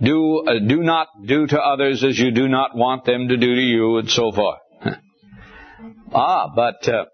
Do, 0.00 0.44
uh, 0.46 0.60
do 0.64 0.82
not 0.82 1.08
do 1.26 1.46
to 1.46 1.60
others 1.60 2.04
as 2.04 2.18
you 2.18 2.30
do 2.30 2.46
not 2.46 2.76
want 2.76 3.04
them 3.04 3.28
to 3.28 3.36
do 3.36 3.54
to 3.54 3.60
you, 3.60 3.98
and 3.98 4.08
so 4.08 4.30
forth. 4.30 4.60
ah, 6.14 6.52
but 6.54 6.88
uh, 6.88 7.06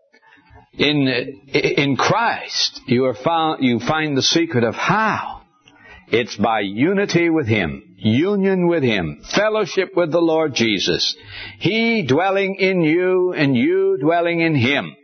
in 0.79 1.43
in 1.53 1.97
Christ 1.97 2.81
you 2.87 3.05
are 3.07 3.15
found 3.15 3.63
you 3.65 3.81
find 3.81 4.17
the 4.17 4.23
secret 4.23 4.65
of 4.65 4.75
how. 4.75 5.43
It's 6.09 6.37
by 6.37 6.61
unity 6.61 7.31
with 7.31 7.47
Him, 7.47 7.97
union 7.97 8.69
with 8.69 8.83
Him, 8.83 9.23
fellowship 9.35 9.91
with 9.97 10.13
the 10.13 10.21
Lord 10.21 10.55
Jesus. 10.55 11.17
He 11.59 12.07
dwelling 12.07 12.57
in 12.57 12.83
you 12.83 13.33
and 13.33 13.57
you 13.57 13.97
dwelling 14.01 14.41
in 14.41 14.55
Him. 14.55 14.95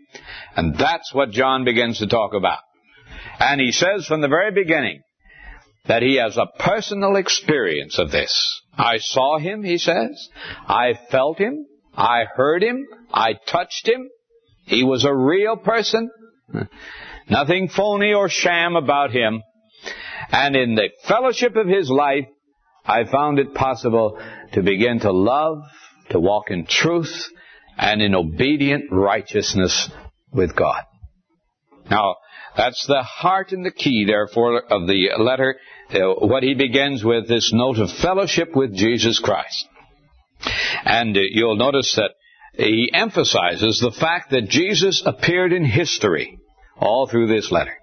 And 0.56 0.76
that's 0.76 1.14
what 1.14 1.30
John 1.30 1.64
begins 1.64 1.98
to 1.98 2.06
talk 2.06 2.34
about. 2.34 2.60
And 3.38 3.60
he 3.60 3.72
says 3.72 4.06
from 4.06 4.20
the 4.20 4.28
very 4.28 4.52
beginning 4.52 5.02
that 5.86 6.02
he 6.02 6.16
has 6.16 6.36
a 6.36 6.46
personal 6.58 7.16
experience 7.16 7.98
of 7.98 8.10
this. 8.10 8.60
I 8.76 8.98
saw 8.98 9.38
him, 9.38 9.62
he 9.62 9.78
says. 9.78 10.28
I 10.66 10.98
felt 11.10 11.38
him. 11.38 11.66
I 11.96 12.24
heard 12.36 12.62
him. 12.62 12.86
I 13.12 13.34
touched 13.48 13.88
him. 13.88 14.08
He 14.70 14.84
was 14.84 15.04
a 15.04 15.12
real 15.12 15.56
person. 15.56 16.10
Nothing 17.28 17.68
phony 17.68 18.12
or 18.14 18.28
sham 18.28 18.76
about 18.76 19.10
him. 19.10 19.42
And 20.30 20.54
in 20.54 20.76
the 20.76 20.90
fellowship 21.08 21.56
of 21.56 21.66
his 21.66 21.90
life, 21.90 22.26
I 22.86 23.02
found 23.04 23.40
it 23.40 23.52
possible 23.52 24.20
to 24.52 24.62
begin 24.62 25.00
to 25.00 25.10
love, 25.10 25.58
to 26.10 26.20
walk 26.20 26.52
in 26.52 26.66
truth, 26.66 27.12
and 27.76 28.00
in 28.00 28.14
obedient 28.14 28.92
righteousness 28.92 29.90
with 30.32 30.54
God. 30.54 30.82
Now, 31.90 32.14
that's 32.56 32.86
the 32.86 33.02
heart 33.02 33.50
and 33.50 33.66
the 33.66 33.72
key, 33.72 34.04
therefore, 34.06 34.62
of 34.62 34.86
the 34.86 35.08
letter. 35.18 35.56
Uh, 35.92 36.14
what 36.26 36.44
he 36.44 36.54
begins 36.54 37.02
with 37.02 37.26
this 37.26 37.50
note 37.52 37.78
of 37.78 37.90
fellowship 37.90 38.54
with 38.54 38.76
Jesus 38.76 39.18
Christ. 39.18 39.66
And 40.84 41.16
uh, 41.16 41.20
you'll 41.32 41.56
notice 41.56 41.96
that 41.96 42.12
he 42.52 42.90
emphasizes 42.92 43.80
the 43.80 43.92
fact 43.92 44.30
that 44.30 44.48
Jesus 44.48 45.02
appeared 45.04 45.52
in 45.52 45.64
history 45.64 46.38
all 46.76 47.06
through 47.06 47.28
this 47.28 47.50
letter. 47.50 47.74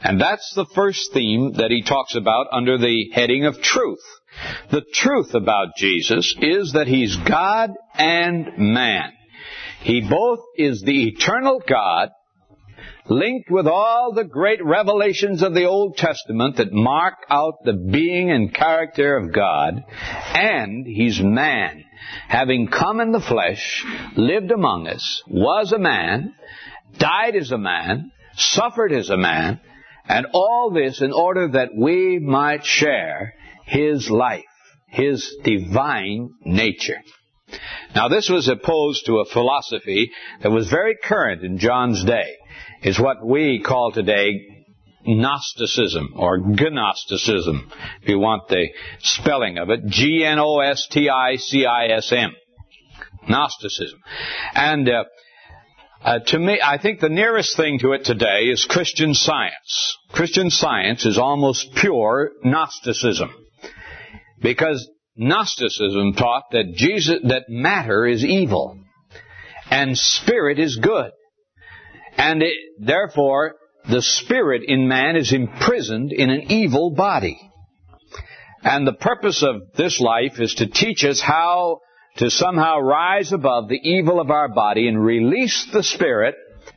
And 0.00 0.20
that's 0.20 0.52
the 0.54 0.66
first 0.74 1.12
theme 1.12 1.54
that 1.54 1.70
he 1.70 1.82
talks 1.82 2.14
about 2.14 2.46
under 2.52 2.78
the 2.78 3.10
heading 3.12 3.46
of 3.46 3.60
truth. 3.60 4.02
The 4.70 4.84
truth 4.92 5.34
about 5.34 5.76
Jesus 5.76 6.34
is 6.40 6.72
that 6.72 6.86
he's 6.86 7.16
God 7.16 7.70
and 7.94 8.58
man. 8.58 9.12
He 9.80 10.06
both 10.08 10.40
is 10.56 10.82
the 10.82 11.08
eternal 11.08 11.62
God, 11.66 12.10
linked 13.08 13.50
with 13.50 13.66
all 13.66 14.12
the 14.12 14.24
great 14.24 14.64
revelations 14.64 15.42
of 15.42 15.54
the 15.54 15.64
Old 15.64 15.96
Testament 15.96 16.56
that 16.56 16.72
mark 16.72 17.14
out 17.30 17.54
the 17.64 17.72
being 17.72 18.30
and 18.30 18.52
character 18.52 19.16
of 19.16 19.32
God, 19.32 19.82
and 20.34 20.86
he's 20.86 21.20
man, 21.20 21.84
having 22.28 22.68
come 22.68 23.00
in 23.00 23.12
the 23.12 23.20
flesh, 23.20 23.84
lived 24.16 24.50
among 24.50 24.88
us, 24.88 25.22
was 25.28 25.72
a 25.72 25.78
man, 25.78 26.34
died 26.98 27.36
as 27.36 27.52
a 27.52 27.58
man, 27.58 28.10
suffered 28.36 28.92
as 28.92 29.10
a 29.10 29.16
man, 29.16 29.60
and 30.08 30.26
all 30.32 30.70
this 30.72 31.00
in 31.00 31.12
order 31.12 31.48
that 31.48 31.70
we 31.76 32.18
might 32.18 32.64
share 32.64 33.34
his 33.64 34.10
life, 34.10 34.44
his 34.88 35.36
divine 35.42 36.30
nature. 36.44 36.98
Now 37.94 38.08
this 38.08 38.28
was 38.28 38.48
opposed 38.48 39.06
to 39.06 39.18
a 39.18 39.26
philosophy 39.26 40.10
that 40.42 40.50
was 40.50 40.68
very 40.68 40.96
current 41.02 41.42
in 41.42 41.58
John's 41.58 42.04
day. 42.04 42.36
It's 42.82 43.00
what 43.00 43.24
we 43.24 43.62
call 43.64 43.92
today 43.92 44.55
Gnosticism 45.06 46.14
or 46.16 46.38
Gnosticism, 46.38 47.70
if 48.02 48.08
you 48.08 48.18
want 48.18 48.48
the 48.48 48.66
spelling 49.00 49.58
of 49.58 49.68
it. 49.70 49.86
G-N-O-S-T-I-C-I-S-M. 49.86 52.32
Gnosticism. 53.28 54.00
And 54.54 54.88
uh, 54.88 55.04
uh, 56.02 56.18
to 56.20 56.38
me, 56.38 56.60
I 56.62 56.78
think 56.78 57.00
the 57.00 57.08
nearest 57.08 57.56
thing 57.56 57.80
to 57.80 57.92
it 57.92 58.04
today 58.04 58.44
is 58.44 58.64
Christian 58.64 59.14
science. 59.14 59.98
Christian 60.10 60.50
science 60.50 61.04
is 61.06 61.18
almost 61.18 61.74
pure 61.74 62.30
Gnosticism. 62.44 63.30
Because 64.40 64.88
Gnosticism 65.16 66.14
taught 66.14 66.44
that 66.52 66.74
Jesus, 66.74 67.18
that 67.24 67.48
matter 67.48 68.06
is 68.06 68.24
evil 68.24 68.78
and 69.70 69.96
spirit 69.96 70.58
is 70.58 70.76
good. 70.76 71.10
And 72.16 72.42
it, 72.42 72.54
therefore, 72.78 73.56
the 73.88 74.02
spirit 74.02 74.62
in 74.66 74.88
man 74.88 75.16
is 75.16 75.32
imprisoned 75.32 76.12
in 76.12 76.30
an 76.30 76.50
evil 76.50 76.90
body. 76.90 77.38
And 78.62 78.86
the 78.86 78.92
purpose 78.92 79.42
of 79.42 79.72
this 79.76 80.00
life 80.00 80.40
is 80.40 80.54
to 80.54 80.66
teach 80.66 81.04
us 81.04 81.20
how 81.20 81.80
to 82.16 82.30
somehow 82.30 82.80
rise 82.80 83.32
above 83.32 83.68
the 83.68 83.78
evil 83.80 84.20
of 84.20 84.30
our 84.30 84.48
body 84.48 84.88
and 84.88 85.02
release 85.02 85.68
the 85.72 85.82
spirit 85.82 86.34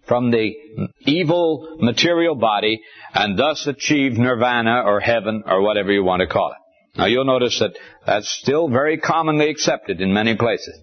from 0.08 0.30
the 0.32 0.54
evil 1.02 1.78
material 1.80 2.36
body 2.36 2.82
and 3.14 3.40
thus 3.40 3.66
achieve 3.66 4.14
nirvana 4.14 4.84
or 4.86 5.00
heaven 5.00 5.44
or 5.46 5.62
whatever 5.62 5.92
you 5.92 6.04
want 6.04 6.20
to 6.20 6.28
call 6.28 6.52
it. 6.52 6.98
Now 6.98 7.06
you'll 7.06 7.26
notice 7.26 7.58
that 7.60 7.78
that's 8.06 8.30
still 8.30 8.70
very 8.70 8.98
commonly 8.98 9.50
accepted 9.50 10.02
in 10.02 10.14
many 10.14 10.36
places. 10.36 10.78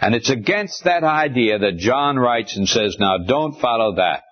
And 0.00 0.14
it's 0.14 0.30
against 0.30 0.84
that 0.84 1.04
idea 1.04 1.58
that 1.58 1.76
John 1.76 2.18
writes 2.18 2.56
and 2.56 2.66
says, 2.68 2.96
now 2.98 3.18
don't 3.18 3.60
follow 3.60 3.96
that. 3.96 4.22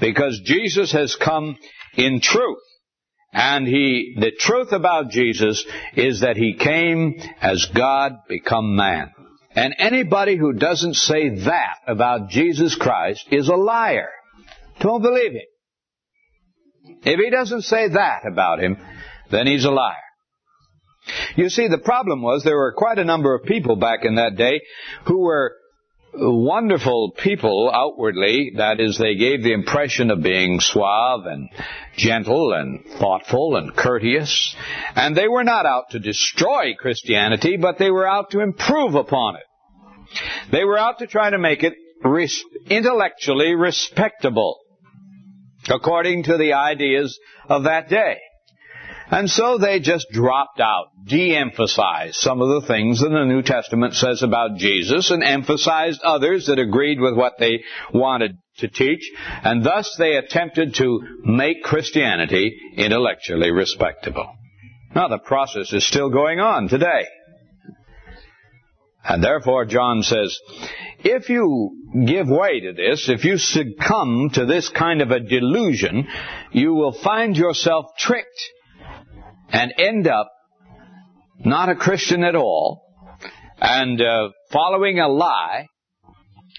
Because 0.00 0.40
Jesus 0.44 0.92
has 0.92 1.16
come 1.16 1.56
in 1.96 2.20
truth. 2.20 2.58
And 3.32 3.66
he, 3.66 4.16
the 4.18 4.30
truth 4.38 4.72
about 4.72 5.10
Jesus 5.10 5.64
is 5.96 6.20
that 6.20 6.36
he 6.36 6.54
came 6.54 7.20
as 7.40 7.66
God 7.74 8.12
become 8.28 8.76
man. 8.76 9.10
And 9.56 9.74
anybody 9.78 10.36
who 10.36 10.52
doesn't 10.52 10.94
say 10.94 11.30
that 11.44 11.76
about 11.86 12.28
Jesus 12.28 12.76
Christ 12.76 13.26
is 13.30 13.48
a 13.48 13.56
liar. 13.56 14.10
Don't 14.80 15.02
believe 15.02 15.32
him. 15.32 17.00
If 17.02 17.18
he 17.18 17.30
doesn't 17.30 17.62
say 17.62 17.88
that 17.88 18.20
about 18.26 18.60
him, 18.60 18.76
then 19.30 19.46
he's 19.46 19.64
a 19.64 19.70
liar. 19.70 19.96
You 21.36 21.48
see, 21.48 21.68
the 21.68 21.78
problem 21.78 22.22
was 22.22 22.42
there 22.42 22.56
were 22.56 22.74
quite 22.76 22.98
a 22.98 23.04
number 23.04 23.34
of 23.34 23.44
people 23.44 23.76
back 23.76 24.00
in 24.04 24.16
that 24.16 24.36
day 24.36 24.60
who 25.06 25.20
were 25.20 25.52
wonderful 26.16 27.12
people 27.12 27.70
outwardly. 27.72 28.52
That 28.56 28.80
is, 28.80 28.98
they 28.98 29.16
gave 29.16 29.42
the 29.42 29.52
impression 29.52 30.10
of 30.10 30.22
being 30.22 30.60
suave 30.60 31.26
and 31.26 31.48
gentle 31.96 32.52
and 32.52 32.84
thoughtful 32.98 33.56
and 33.56 33.74
courteous. 33.74 34.54
And 34.94 35.16
they 35.16 35.28
were 35.28 35.44
not 35.44 35.66
out 35.66 35.90
to 35.90 35.98
destroy 35.98 36.74
Christianity, 36.78 37.56
but 37.56 37.78
they 37.78 37.90
were 37.90 38.06
out 38.06 38.30
to 38.30 38.40
improve 38.40 38.94
upon 38.94 39.36
it. 39.36 39.42
They 40.52 40.64
were 40.64 40.78
out 40.78 40.98
to 41.00 41.06
try 41.06 41.30
to 41.30 41.38
make 41.38 41.62
it 41.62 41.74
res- 42.02 42.44
intellectually 42.68 43.54
respectable, 43.54 44.58
according 45.68 46.24
to 46.24 46.36
the 46.36 46.52
ideas 46.52 47.18
of 47.48 47.64
that 47.64 47.88
day. 47.88 48.18
And 49.10 49.28
so 49.28 49.58
they 49.58 49.80
just 49.80 50.06
dropped 50.10 50.60
out, 50.60 50.86
de-emphasized 51.06 52.16
some 52.16 52.40
of 52.40 52.62
the 52.62 52.66
things 52.66 53.00
that 53.00 53.10
the 53.10 53.24
New 53.24 53.42
Testament 53.42 53.94
says 53.94 54.22
about 54.22 54.56
Jesus 54.56 55.10
and 55.10 55.22
emphasized 55.22 56.00
others 56.02 56.46
that 56.46 56.58
agreed 56.58 57.00
with 57.00 57.14
what 57.14 57.34
they 57.38 57.62
wanted 57.92 58.38
to 58.58 58.68
teach, 58.68 59.10
and 59.42 59.64
thus 59.64 59.94
they 59.98 60.16
attempted 60.16 60.74
to 60.76 61.00
make 61.24 61.62
Christianity 61.62 62.56
intellectually 62.76 63.50
respectable. 63.50 64.32
Now 64.94 65.08
the 65.08 65.18
process 65.18 65.72
is 65.72 65.86
still 65.86 66.08
going 66.08 66.40
on 66.40 66.68
today. 66.68 67.06
And 69.04 69.22
therefore 69.22 69.66
John 69.66 70.02
says, 70.02 70.38
if 71.00 71.28
you 71.28 71.76
give 72.06 72.28
way 72.28 72.60
to 72.60 72.72
this, 72.72 73.10
if 73.10 73.24
you 73.24 73.36
succumb 73.36 74.30
to 74.34 74.46
this 74.46 74.70
kind 74.70 75.02
of 75.02 75.10
a 75.10 75.20
delusion, 75.20 76.06
you 76.52 76.72
will 76.72 76.92
find 76.92 77.36
yourself 77.36 77.86
tricked 77.98 78.50
and 79.54 79.72
end 79.78 80.08
up 80.08 80.28
not 81.38 81.68
a 81.68 81.76
Christian 81.76 82.24
at 82.24 82.34
all 82.34 82.82
and 83.60 84.00
uh, 84.00 84.30
following 84.52 84.98
a 84.98 85.08
lie, 85.08 85.66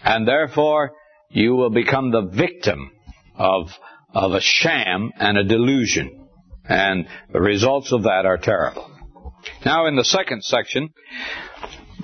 and 0.03 0.27
therefore 0.27 0.91
you 1.29 1.55
will 1.55 1.69
become 1.69 2.11
the 2.11 2.21
victim 2.21 2.91
of 3.37 3.69
of 4.13 4.31
a 4.31 4.39
sham 4.39 5.11
and 5.19 5.37
a 5.37 5.43
delusion, 5.43 6.27
and 6.63 7.05
the 7.33 7.41
results 7.41 7.91
of 7.91 8.03
that 8.03 8.25
are 8.25 8.37
terrible. 8.37 8.89
Now, 9.65 9.87
in 9.87 9.97
the 9.97 10.05
second 10.05 10.41
section, 10.43 10.89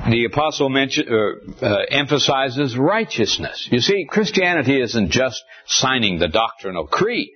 the 0.10 0.26
apostle 0.26 0.68
mention, 0.70 1.08
uh, 1.08 1.66
uh, 1.66 1.86
emphasizes 1.90 2.78
righteousness. 2.78 3.70
You 3.72 3.80
see, 3.80 4.06
Christianity 4.10 4.82
isn't 4.82 5.12
just 5.12 5.42
signing 5.68 6.20
the 6.20 6.28
doctrinal 6.28 6.86
creed. 6.86 7.30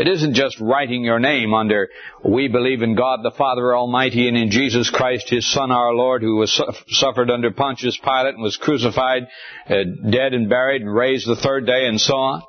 It 0.00 0.08
isn't 0.08 0.32
just 0.32 0.58
writing 0.60 1.04
your 1.04 1.18
name 1.18 1.52
under, 1.52 1.90
we 2.24 2.48
believe 2.48 2.80
in 2.80 2.94
God 2.94 3.20
the 3.22 3.36
Father 3.36 3.76
Almighty 3.76 4.28
and 4.28 4.36
in 4.36 4.50
Jesus 4.50 4.88
Christ, 4.88 5.28
His 5.28 5.46
Son 5.46 5.70
our 5.70 5.92
Lord, 5.92 6.22
who 6.22 6.36
was 6.36 6.58
suffered 6.88 7.30
under 7.30 7.50
Pontius 7.50 7.98
Pilate 7.98 8.32
and 8.32 8.42
was 8.42 8.56
crucified, 8.56 9.24
uh, 9.68 9.74
dead 10.08 10.32
and 10.32 10.48
buried 10.48 10.80
and 10.80 10.94
raised 10.94 11.28
the 11.28 11.36
third 11.36 11.66
day 11.66 11.86
and 11.86 12.00
so 12.00 12.14
on. 12.14 12.42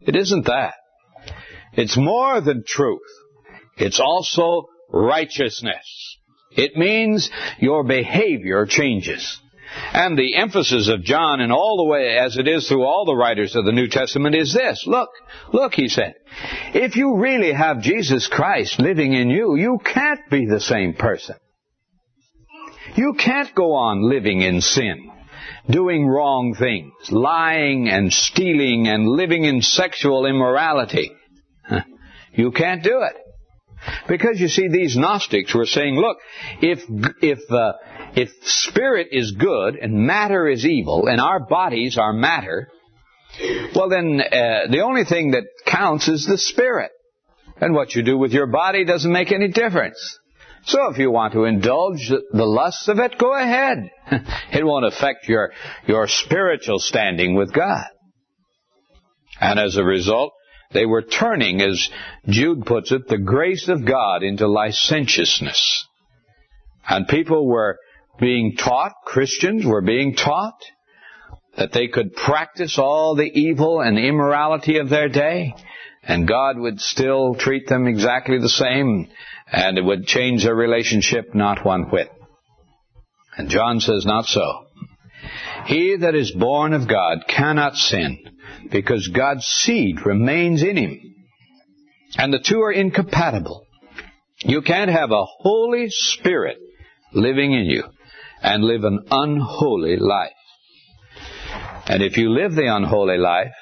It 0.00 0.16
isn't 0.16 0.46
that. 0.46 0.72
It's 1.74 1.98
more 1.98 2.40
than 2.40 2.64
truth. 2.66 3.02
It's 3.76 4.00
also 4.00 4.68
righteousness. 4.90 6.16
It 6.52 6.76
means 6.76 7.30
your 7.58 7.84
behavior 7.84 8.64
changes. 8.64 9.38
And 9.92 10.18
the 10.18 10.36
emphasis 10.36 10.88
of 10.88 11.02
John 11.02 11.40
in 11.40 11.50
all 11.50 11.76
the 11.78 11.90
way, 11.90 12.18
as 12.18 12.36
it 12.36 12.48
is 12.48 12.68
through 12.68 12.84
all 12.84 13.04
the 13.04 13.16
writers 13.16 13.54
of 13.56 13.64
the 13.64 13.72
New 13.72 13.88
Testament, 13.88 14.34
is 14.34 14.52
this. 14.52 14.84
Look, 14.86 15.10
look, 15.52 15.74
he 15.74 15.88
said. 15.88 16.14
If 16.74 16.96
you 16.96 17.18
really 17.18 17.52
have 17.52 17.80
Jesus 17.80 18.28
Christ 18.28 18.78
living 18.78 19.12
in 19.12 19.30
you, 19.30 19.56
you 19.56 19.78
can't 19.84 20.28
be 20.30 20.46
the 20.46 20.60
same 20.60 20.94
person. 20.94 21.36
You 22.94 23.14
can't 23.14 23.54
go 23.54 23.74
on 23.74 24.08
living 24.08 24.40
in 24.40 24.60
sin, 24.60 25.10
doing 25.68 26.06
wrong 26.06 26.54
things, 26.58 26.92
lying 27.10 27.88
and 27.88 28.12
stealing 28.12 28.88
and 28.88 29.06
living 29.06 29.44
in 29.44 29.62
sexual 29.62 30.26
immorality. 30.26 31.12
You 32.36 32.50
can't 32.50 32.82
do 32.82 33.00
it. 33.00 33.16
Because 34.08 34.40
you 34.40 34.48
see, 34.48 34.68
these 34.68 34.96
Gnostics 34.96 35.54
were 35.54 35.66
saying, 35.66 35.96
look, 35.96 36.18
if, 36.60 36.80
if, 37.22 37.38
uh, 37.50 37.72
if 38.14 38.30
spirit 38.42 39.08
is 39.12 39.32
good 39.32 39.76
and 39.76 40.06
matter 40.06 40.48
is 40.48 40.64
evil 40.64 41.06
and 41.06 41.20
our 41.20 41.40
bodies 41.40 41.98
are 41.98 42.12
matter, 42.12 42.68
well 43.74 43.88
then, 43.88 44.20
uh, 44.20 44.70
the 44.70 44.82
only 44.84 45.04
thing 45.04 45.32
that 45.32 45.44
counts 45.66 46.08
is 46.08 46.26
the 46.26 46.38
spirit. 46.38 46.90
And 47.60 47.74
what 47.74 47.94
you 47.94 48.02
do 48.02 48.18
with 48.18 48.32
your 48.32 48.46
body 48.46 48.84
doesn't 48.84 49.10
make 49.10 49.32
any 49.32 49.48
difference. 49.48 50.18
So 50.64 50.90
if 50.90 50.98
you 50.98 51.10
want 51.10 51.32
to 51.34 51.44
indulge 51.44 52.08
the 52.08 52.44
lusts 52.44 52.88
of 52.88 52.98
it, 52.98 53.18
go 53.18 53.34
ahead. 53.34 53.88
it 54.52 54.64
won't 54.64 54.84
affect 54.84 55.28
your, 55.28 55.52
your 55.86 56.08
spiritual 56.08 56.80
standing 56.80 57.34
with 57.34 57.52
God. 57.52 57.84
And 59.40 59.60
as 59.60 59.76
a 59.76 59.84
result, 59.84 60.32
they 60.72 60.86
were 60.86 61.02
turning, 61.02 61.60
as 61.60 61.88
Jude 62.28 62.66
puts 62.66 62.92
it, 62.92 63.08
the 63.08 63.18
grace 63.18 63.68
of 63.68 63.86
God 63.86 64.22
into 64.22 64.48
licentiousness. 64.48 65.86
And 66.88 67.08
people 67.08 67.46
were 67.46 67.78
being 68.20 68.56
taught, 68.56 68.92
Christians 69.04 69.64
were 69.64 69.82
being 69.82 70.14
taught, 70.14 70.58
that 71.56 71.72
they 71.72 71.88
could 71.88 72.14
practice 72.14 72.78
all 72.78 73.14
the 73.14 73.30
evil 73.32 73.80
and 73.80 73.98
immorality 73.98 74.78
of 74.78 74.88
their 74.88 75.08
day, 75.08 75.54
and 76.02 76.28
God 76.28 76.58
would 76.58 76.80
still 76.80 77.34
treat 77.34 77.66
them 77.66 77.86
exactly 77.86 78.38
the 78.38 78.48
same, 78.48 79.08
and 79.50 79.78
it 79.78 79.84
would 79.84 80.06
change 80.06 80.44
their 80.44 80.54
relationship 80.54 81.34
not 81.34 81.64
one 81.64 81.84
whit. 81.90 82.10
And 83.36 83.48
John 83.48 83.80
says, 83.80 84.04
not 84.06 84.26
so. 84.26 84.66
He 85.66 85.96
that 85.96 86.14
is 86.14 86.30
born 86.30 86.72
of 86.72 86.88
God 86.88 87.24
cannot 87.28 87.74
sin, 87.74 88.18
because 88.70 89.08
God's 89.08 89.44
seed 89.44 90.04
remains 90.04 90.62
in 90.62 90.76
him. 90.76 91.00
And 92.16 92.32
the 92.32 92.38
two 92.38 92.60
are 92.60 92.72
incompatible. 92.72 93.64
You 94.42 94.62
can't 94.62 94.90
have 94.90 95.10
a 95.10 95.24
Holy 95.24 95.86
Spirit 95.88 96.58
living 97.12 97.52
in 97.52 97.66
you 97.66 97.84
and 98.42 98.62
live 98.62 98.84
an 98.84 99.06
unholy 99.10 99.96
life. 99.96 100.30
And 101.86 102.02
if 102.02 102.16
you 102.16 102.30
live 102.30 102.54
the 102.54 102.66
unholy 102.66 103.18
life 103.18 103.52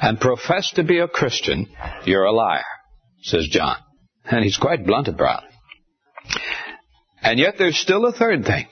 and 0.00 0.20
profess 0.20 0.70
to 0.72 0.84
be 0.84 0.98
a 0.98 1.08
Christian, 1.08 1.66
you're 2.04 2.24
a 2.24 2.32
liar, 2.32 2.64
says 3.22 3.48
John. 3.50 3.76
And 4.24 4.44
he's 4.44 4.56
quite 4.56 4.86
blunt 4.86 5.08
about 5.08 5.44
it. 5.44 6.40
And 7.22 7.38
yet 7.38 7.54
there's 7.58 7.78
still 7.78 8.06
a 8.06 8.12
third 8.12 8.44
thing. 8.44 8.66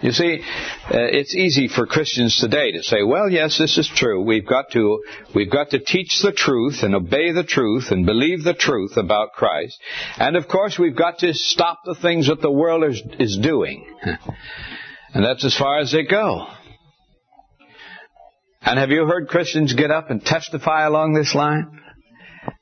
You 0.00 0.10
see, 0.12 0.40
uh, 0.86 1.06
it's 1.12 1.34
easy 1.34 1.68
for 1.68 1.86
Christians 1.86 2.38
today 2.38 2.72
to 2.72 2.82
say, 2.82 3.02
well, 3.02 3.30
yes, 3.30 3.56
this 3.58 3.78
is 3.78 3.88
true. 3.88 4.20
We've 4.22 4.46
got 4.46 4.72
to, 4.72 5.02
we've 5.34 5.50
got 5.50 5.70
to 5.70 5.78
teach 5.78 6.20
the 6.20 6.32
truth 6.32 6.82
and 6.82 6.94
obey 6.94 7.32
the 7.32 7.44
truth 7.44 7.90
and 7.90 8.04
believe 8.04 8.42
the 8.42 8.54
truth 8.54 8.96
about 8.96 9.32
Christ. 9.32 9.80
And 10.18 10.36
of 10.36 10.48
course, 10.48 10.78
we've 10.78 10.96
got 10.96 11.20
to 11.20 11.32
stop 11.32 11.80
the 11.84 11.94
things 11.94 12.26
that 12.26 12.42
the 12.42 12.50
world 12.50 12.84
is, 12.84 13.02
is 13.18 13.38
doing. 13.38 13.86
And 15.14 15.24
that's 15.24 15.44
as 15.44 15.56
far 15.56 15.78
as 15.78 15.92
they 15.92 16.02
go. 16.02 16.48
And 18.62 18.78
have 18.78 18.90
you 18.90 19.06
heard 19.06 19.28
Christians 19.28 19.74
get 19.74 19.90
up 19.90 20.10
and 20.10 20.24
testify 20.24 20.86
along 20.86 21.14
this 21.14 21.34
line? 21.34 21.80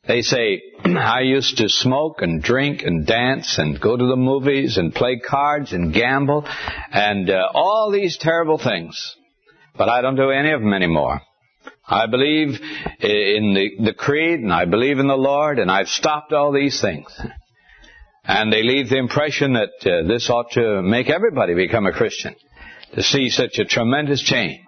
They 0.06 0.22
say, 0.22 0.62
I 0.84 1.20
used 1.20 1.58
to 1.58 1.68
smoke 1.68 2.22
and 2.22 2.42
drink 2.42 2.82
and 2.82 3.06
dance 3.06 3.58
and 3.58 3.80
go 3.80 3.96
to 3.96 4.06
the 4.06 4.16
movies 4.16 4.76
and 4.76 4.94
play 4.94 5.18
cards 5.18 5.72
and 5.72 5.94
gamble 5.94 6.44
and 6.92 7.30
uh, 7.30 7.48
all 7.54 7.90
these 7.90 8.18
terrible 8.18 8.58
things. 8.58 9.16
But 9.76 9.88
I 9.88 10.02
don't 10.02 10.16
do 10.16 10.30
any 10.30 10.52
of 10.52 10.60
them 10.60 10.74
anymore. 10.74 11.20
I 11.86 12.06
believe 12.06 12.60
in 13.00 13.54
the, 13.54 13.84
the 13.84 13.94
creed 13.94 14.40
and 14.40 14.52
I 14.52 14.64
believe 14.64 14.98
in 14.98 15.06
the 15.06 15.16
Lord 15.16 15.58
and 15.58 15.70
I've 15.70 15.88
stopped 15.88 16.32
all 16.32 16.52
these 16.52 16.80
things. 16.80 17.06
And 18.24 18.52
they 18.52 18.62
leave 18.62 18.88
the 18.88 18.98
impression 18.98 19.54
that 19.54 19.70
uh, 19.84 20.06
this 20.06 20.30
ought 20.30 20.52
to 20.52 20.82
make 20.82 21.10
everybody 21.10 21.54
become 21.54 21.86
a 21.86 21.92
Christian 21.92 22.34
to 22.94 23.02
see 23.02 23.30
such 23.30 23.58
a 23.58 23.64
tremendous 23.64 24.22
change. 24.22 24.60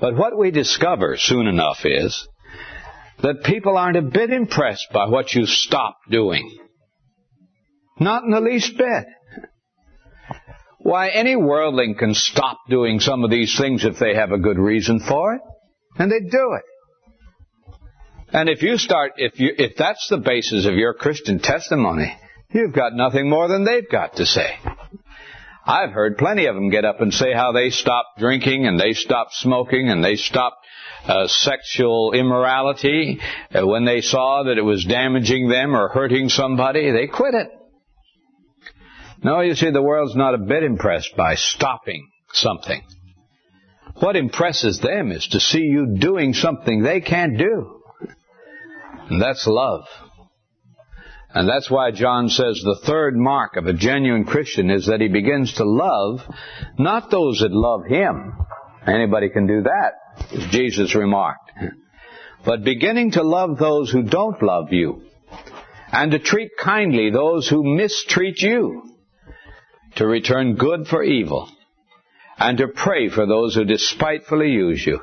But 0.00 0.14
what 0.14 0.38
we 0.38 0.50
discover 0.50 1.16
soon 1.16 1.46
enough 1.46 1.78
is 1.84 2.28
that 3.22 3.44
people 3.44 3.76
aren't 3.76 3.96
a 3.96 4.02
bit 4.02 4.30
impressed 4.30 4.86
by 4.92 5.08
what 5.08 5.32
you 5.32 5.46
stop 5.46 5.96
doing. 6.10 6.58
Not 7.98 8.24
in 8.24 8.30
the 8.30 8.40
least 8.40 8.76
bit. 8.76 9.06
Why, 10.78 11.08
any 11.08 11.34
worldling 11.34 11.96
can 11.98 12.14
stop 12.14 12.58
doing 12.68 13.00
some 13.00 13.24
of 13.24 13.30
these 13.30 13.56
things 13.58 13.84
if 13.84 13.98
they 13.98 14.14
have 14.14 14.30
a 14.30 14.38
good 14.38 14.58
reason 14.58 15.00
for 15.00 15.34
it, 15.34 15.40
and 15.98 16.10
they 16.12 16.20
do 16.20 16.56
it. 16.56 16.62
And 18.32 18.48
if 18.48 18.62
you 18.62 18.76
start, 18.76 19.12
if 19.16 19.40
you, 19.40 19.52
if 19.56 19.76
that's 19.76 20.06
the 20.08 20.18
basis 20.18 20.66
of 20.66 20.74
your 20.74 20.94
Christian 20.94 21.38
testimony, 21.38 22.16
you've 22.52 22.74
got 22.74 22.94
nothing 22.94 23.28
more 23.28 23.48
than 23.48 23.64
they've 23.64 23.88
got 23.90 24.16
to 24.16 24.26
say. 24.26 24.56
I've 25.66 25.90
heard 25.90 26.18
plenty 26.18 26.46
of 26.46 26.54
them 26.54 26.70
get 26.70 26.84
up 26.84 27.00
and 27.00 27.12
say 27.12 27.32
how 27.32 27.50
they 27.50 27.70
stopped 27.70 28.18
drinking 28.18 28.66
and 28.66 28.78
they 28.78 28.92
stopped 28.92 29.32
smoking 29.34 29.88
and 29.88 30.04
they 30.04 30.14
stopped 30.14 30.64
uh, 31.06 31.26
sexual 31.28 32.12
immorality, 32.12 33.20
uh, 33.54 33.66
when 33.66 33.84
they 33.84 34.00
saw 34.00 34.44
that 34.44 34.58
it 34.58 34.62
was 34.62 34.84
damaging 34.84 35.48
them 35.48 35.74
or 35.74 35.88
hurting 35.88 36.28
somebody, 36.28 36.90
they 36.90 37.06
quit 37.06 37.34
it. 37.34 37.48
No, 39.22 39.40
you 39.40 39.54
see, 39.54 39.70
the 39.70 39.82
world's 39.82 40.16
not 40.16 40.34
a 40.34 40.38
bit 40.38 40.62
impressed 40.62 41.16
by 41.16 41.34
stopping 41.36 42.08
something. 42.32 42.82
What 43.98 44.16
impresses 44.16 44.78
them 44.78 45.10
is 45.10 45.26
to 45.28 45.40
see 45.40 45.62
you 45.62 45.96
doing 45.98 46.34
something 46.34 46.82
they 46.82 47.00
can't 47.00 47.38
do. 47.38 47.80
And 49.08 49.22
that's 49.22 49.46
love. 49.46 49.84
And 51.30 51.48
that's 51.48 51.70
why 51.70 51.90
John 51.90 52.28
says 52.28 52.60
the 52.62 52.80
third 52.84 53.16
mark 53.16 53.56
of 53.56 53.66
a 53.66 53.72
genuine 53.72 54.24
Christian 54.24 54.70
is 54.70 54.86
that 54.86 55.00
he 55.00 55.08
begins 55.08 55.54
to 55.54 55.64
love 55.64 56.20
not 56.78 57.10
those 57.10 57.40
that 57.40 57.52
love 57.52 57.84
him. 57.86 58.32
Anybody 58.86 59.30
can 59.30 59.46
do 59.46 59.62
that 59.62 59.94
Jesus 60.50 60.94
remarked. 60.94 61.50
But 62.44 62.64
beginning 62.64 63.12
to 63.12 63.22
love 63.22 63.58
those 63.58 63.90
who 63.90 64.02
don't 64.02 64.40
love 64.42 64.72
you, 64.72 65.02
and 65.90 66.12
to 66.12 66.18
treat 66.18 66.50
kindly 66.58 67.10
those 67.10 67.48
who 67.48 67.76
mistreat 67.76 68.40
you, 68.40 68.82
to 69.96 70.06
return 70.06 70.56
good 70.56 70.86
for 70.86 71.02
evil, 71.02 71.48
and 72.38 72.58
to 72.58 72.68
pray 72.68 73.08
for 73.08 73.26
those 73.26 73.54
who 73.54 73.64
despitefully 73.64 74.50
use 74.50 74.84
you, 74.86 75.00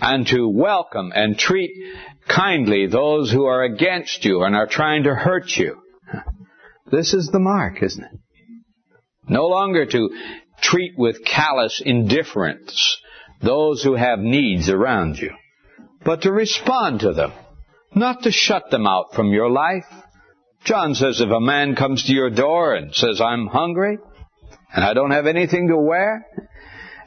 and 0.00 0.26
to 0.26 0.48
welcome 0.48 1.12
and 1.14 1.38
treat 1.38 1.70
kindly 2.28 2.86
those 2.86 3.32
who 3.32 3.44
are 3.46 3.62
against 3.62 4.24
you 4.24 4.42
and 4.42 4.54
are 4.54 4.66
trying 4.66 5.04
to 5.04 5.14
hurt 5.14 5.50
you. 5.56 5.80
This 6.90 7.14
is 7.14 7.28
the 7.28 7.38
mark, 7.38 7.82
isn't 7.82 8.04
it? 8.04 8.10
No 9.28 9.46
longer 9.46 9.86
to 9.86 10.10
treat 10.60 10.92
with 10.96 11.24
callous 11.24 11.82
indifference 11.84 13.00
those 13.40 13.82
who 13.82 13.94
have 13.94 14.18
needs 14.18 14.68
around 14.68 15.16
you, 15.16 15.30
but 16.04 16.22
to 16.22 16.32
respond 16.32 17.00
to 17.00 17.12
them, 17.12 17.32
not 17.94 18.22
to 18.22 18.32
shut 18.32 18.70
them 18.70 18.86
out 18.86 19.14
from 19.14 19.32
your 19.32 19.50
life. 19.50 19.86
John 20.64 20.94
says 20.94 21.20
if 21.20 21.30
a 21.30 21.40
man 21.40 21.76
comes 21.76 22.04
to 22.04 22.12
your 22.12 22.30
door 22.30 22.74
and 22.74 22.94
says, 22.94 23.20
I'm 23.20 23.46
hungry 23.46 23.98
and 24.74 24.84
I 24.84 24.92
don't 24.92 25.12
have 25.12 25.26
anything 25.26 25.68
to 25.68 25.76
wear, 25.76 26.26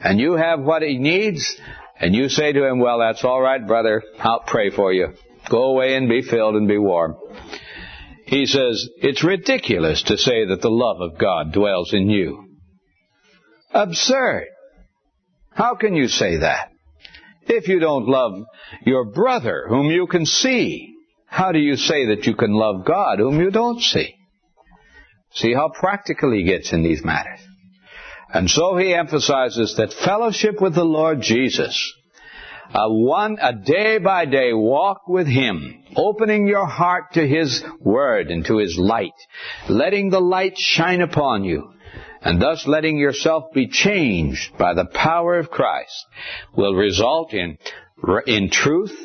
and 0.00 0.18
you 0.18 0.32
have 0.32 0.60
what 0.60 0.82
he 0.82 0.98
needs, 0.98 1.56
and 2.00 2.14
you 2.14 2.28
say 2.28 2.52
to 2.52 2.66
him, 2.66 2.80
well, 2.80 2.98
that's 2.98 3.24
all 3.24 3.40
right, 3.40 3.64
brother, 3.64 4.02
I'll 4.18 4.42
pray 4.46 4.70
for 4.70 4.92
you. 4.92 5.14
Go 5.48 5.64
away 5.64 5.94
and 5.94 6.08
be 6.08 6.22
filled 6.22 6.56
and 6.56 6.66
be 6.66 6.78
warm. 6.78 7.16
He 8.26 8.46
says, 8.46 8.88
it's 8.96 9.22
ridiculous 9.22 10.02
to 10.04 10.16
say 10.16 10.46
that 10.46 10.62
the 10.62 10.70
love 10.70 11.00
of 11.00 11.18
God 11.18 11.52
dwells 11.52 11.92
in 11.92 12.08
you. 12.08 12.41
Absurd. 13.74 14.46
How 15.50 15.74
can 15.74 15.94
you 15.94 16.08
say 16.08 16.38
that? 16.38 16.70
If 17.46 17.68
you 17.68 17.80
don't 17.80 18.06
love 18.06 18.44
your 18.84 19.04
brother 19.06 19.66
whom 19.68 19.86
you 19.86 20.06
can 20.06 20.24
see, 20.26 20.94
how 21.26 21.52
do 21.52 21.58
you 21.58 21.76
say 21.76 22.06
that 22.06 22.26
you 22.26 22.34
can 22.34 22.52
love 22.52 22.84
God 22.84 23.18
whom 23.18 23.40
you 23.40 23.50
don't 23.50 23.80
see? 23.80 24.14
See 25.34 25.54
how 25.54 25.70
practical 25.70 26.32
he 26.32 26.44
gets 26.44 26.72
in 26.72 26.82
these 26.82 27.04
matters. 27.04 27.40
And 28.32 28.48
so 28.48 28.76
he 28.76 28.94
emphasizes 28.94 29.76
that 29.76 29.92
fellowship 29.92 30.60
with 30.60 30.74
the 30.74 30.84
Lord 30.84 31.20
Jesus, 31.20 31.92
a 32.74 32.90
one, 32.90 33.38
a 33.40 33.52
day 33.54 33.98
by 33.98 34.24
day 34.24 34.52
walk 34.52 35.08
with 35.08 35.26
him, 35.26 35.84
opening 35.96 36.46
your 36.46 36.66
heart 36.66 37.12
to 37.14 37.26
his 37.26 37.62
word 37.80 38.30
and 38.30 38.44
to 38.46 38.58
his 38.58 38.78
light, 38.78 39.12
letting 39.68 40.10
the 40.10 40.20
light 40.20 40.56
shine 40.56 41.02
upon 41.02 41.44
you, 41.44 41.72
and 42.24 42.40
thus 42.40 42.66
letting 42.66 42.98
yourself 42.98 43.52
be 43.52 43.68
changed 43.68 44.56
by 44.56 44.74
the 44.74 44.84
power 44.84 45.38
of 45.38 45.50
Christ 45.50 46.06
will 46.56 46.74
result 46.74 47.34
in, 47.34 47.58
in 48.26 48.50
truth 48.50 48.96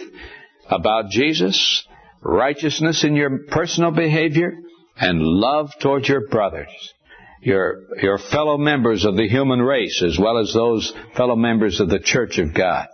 about 0.69 1.10
Jesus, 1.10 1.88
righteousness 2.21 3.03
in 3.03 3.15
your 3.15 3.45
personal 3.47 3.91
behavior, 3.91 4.53
and 4.99 5.21
love 5.21 5.71
towards 5.80 6.10
your 6.10 6.27
brothers 6.27 6.93
your, 7.41 7.84
your 8.01 8.17
fellow 8.17 8.58
members 8.58 9.06
of 9.06 9.15
the 9.15 9.27
human 9.27 9.62
race 9.62 10.03
as 10.03 10.17
well 10.19 10.38
as 10.38 10.53
those 10.53 10.93
fellow 11.15 11.36
members 11.36 11.80
of 11.80 11.89
the 11.89 11.99
church 11.99 12.39
of 12.39 12.53
God. 12.53 12.88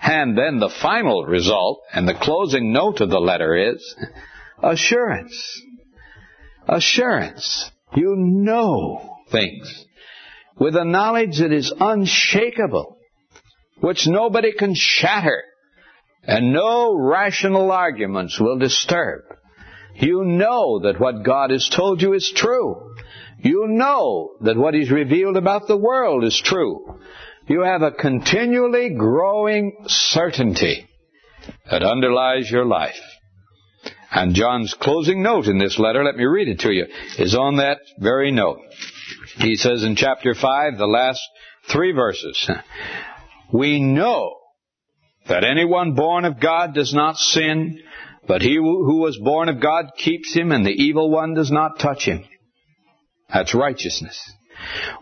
And 0.00 0.38
then 0.38 0.60
the 0.60 0.70
final 0.80 1.24
result 1.24 1.82
and 1.92 2.06
the 2.06 2.14
closing 2.14 2.72
note 2.72 3.00
of 3.00 3.10
the 3.10 3.18
letter 3.18 3.72
is 3.72 3.96
assurance. 4.62 5.62
Assurance. 6.66 7.70
You 7.96 8.14
know 8.16 9.17
things 9.30 9.86
with 10.58 10.76
a 10.76 10.84
knowledge 10.84 11.38
that 11.38 11.52
is 11.52 11.72
unshakable, 11.78 12.96
which 13.80 14.06
nobody 14.06 14.52
can 14.52 14.74
shatter, 14.74 15.42
and 16.24 16.52
no 16.52 16.94
rational 16.94 17.70
arguments 17.70 18.40
will 18.40 18.58
disturb. 18.58 19.22
You 19.94 20.24
know 20.24 20.80
that 20.80 21.00
what 21.00 21.24
God 21.24 21.50
has 21.50 21.68
told 21.68 22.02
you 22.02 22.12
is 22.12 22.32
true. 22.34 22.94
You 23.40 23.66
know 23.68 24.30
that 24.42 24.56
what 24.56 24.74
He's 24.74 24.90
revealed 24.90 25.36
about 25.36 25.66
the 25.66 25.76
world 25.76 26.24
is 26.24 26.40
true. 26.44 27.00
You 27.48 27.62
have 27.62 27.82
a 27.82 27.92
continually 27.92 28.90
growing 28.90 29.84
certainty 29.86 30.88
that 31.70 31.82
underlies 31.82 32.50
your 32.50 32.66
life. 32.66 33.00
And 34.10 34.34
John's 34.34 34.74
closing 34.74 35.22
note 35.22 35.46
in 35.46 35.58
this 35.58 35.78
letter, 35.78 36.02
let 36.02 36.16
me 36.16 36.24
read 36.24 36.48
it 36.48 36.60
to 36.60 36.72
you, 36.72 36.86
is 37.18 37.34
on 37.34 37.56
that 37.56 37.78
very 37.98 38.30
note. 38.30 38.58
He 39.38 39.54
says 39.54 39.84
in 39.84 39.94
chapter 39.94 40.34
5, 40.34 40.78
the 40.78 40.86
last 40.86 41.20
three 41.70 41.92
verses, 41.92 42.50
We 43.52 43.80
know 43.80 44.36
that 45.28 45.44
anyone 45.44 45.94
born 45.94 46.24
of 46.24 46.40
God 46.40 46.74
does 46.74 46.92
not 46.92 47.16
sin, 47.16 47.80
but 48.26 48.42
he 48.42 48.56
who 48.56 48.98
was 48.98 49.18
born 49.18 49.48
of 49.48 49.60
God 49.60 49.92
keeps 49.96 50.34
him, 50.34 50.50
and 50.50 50.66
the 50.66 50.70
evil 50.70 51.10
one 51.10 51.34
does 51.34 51.52
not 51.52 51.78
touch 51.78 52.04
him. 52.04 52.24
That's 53.32 53.54
righteousness. 53.54 54.18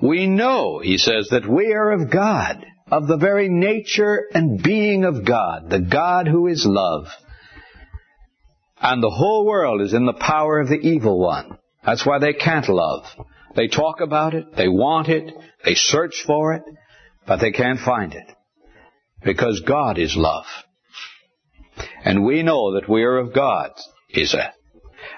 We 0.02 0.26
know, 0.26 0.80
he 0.80 0.98
says, 0.98 1.28
that 1.30 1.48
we 1.48 1.72
are 1.72 1.92
of 1.92 2.10
God, 2.10 2.64
of 2.90 3.06
the 3.06 3.16
very 3.16 3.48
nature 3.48 4.26
and 4.34 4.62
being 4.62 5.04
of 5.04 5.24
God, 5.24 5.70
the 5.70 5.80
God 5.80 6.28
who 6.28 6.46
is 6.46 6.66
love. 6.66 7.06
And 8.80 9.02
the 9.02 9.10
whole 9.10 9.46
world 9.46 9.80
is 9.80 9.94
in 9.94 10.04
the 10.04 10.12
power 10.12 10.60
of 10.60 10.68
the 10.68 10.74
evil 10.74 11.18
one. 11.18 11.58
That's 11.84 12.04
why 12.04 12.18
they 12.18 12.34
can't 12.34 12.68
love. 12.68 13.06
They 13.56 13.68
talk 13.68 14.00
about 14.02 14.34
it, 14.34 14.54
they 14.54 14.68
want 14.68 15.08
it, 15.08 15.34
they 15.64 15.74
search 15.74 16.22
for 16.26 16.52
it, 16.54 16.62
but 17.26 17.40
they 17.40 17.52
can't 17.52 17.80
find 17.80 18.14
it. 18.14 18.30
Because 19.24 19.62
God 19.66 19.98
is 19.98 20.14
love. 20.14 20.44
And 22.04 22.24
we 22.24 22.42
know 22.42 22.74
that 22.74 22.88
we 22.88 23.02
are 23.02 23.16
of 23.16 23.34
God, 23.34 23.70
said. 24.12 24.52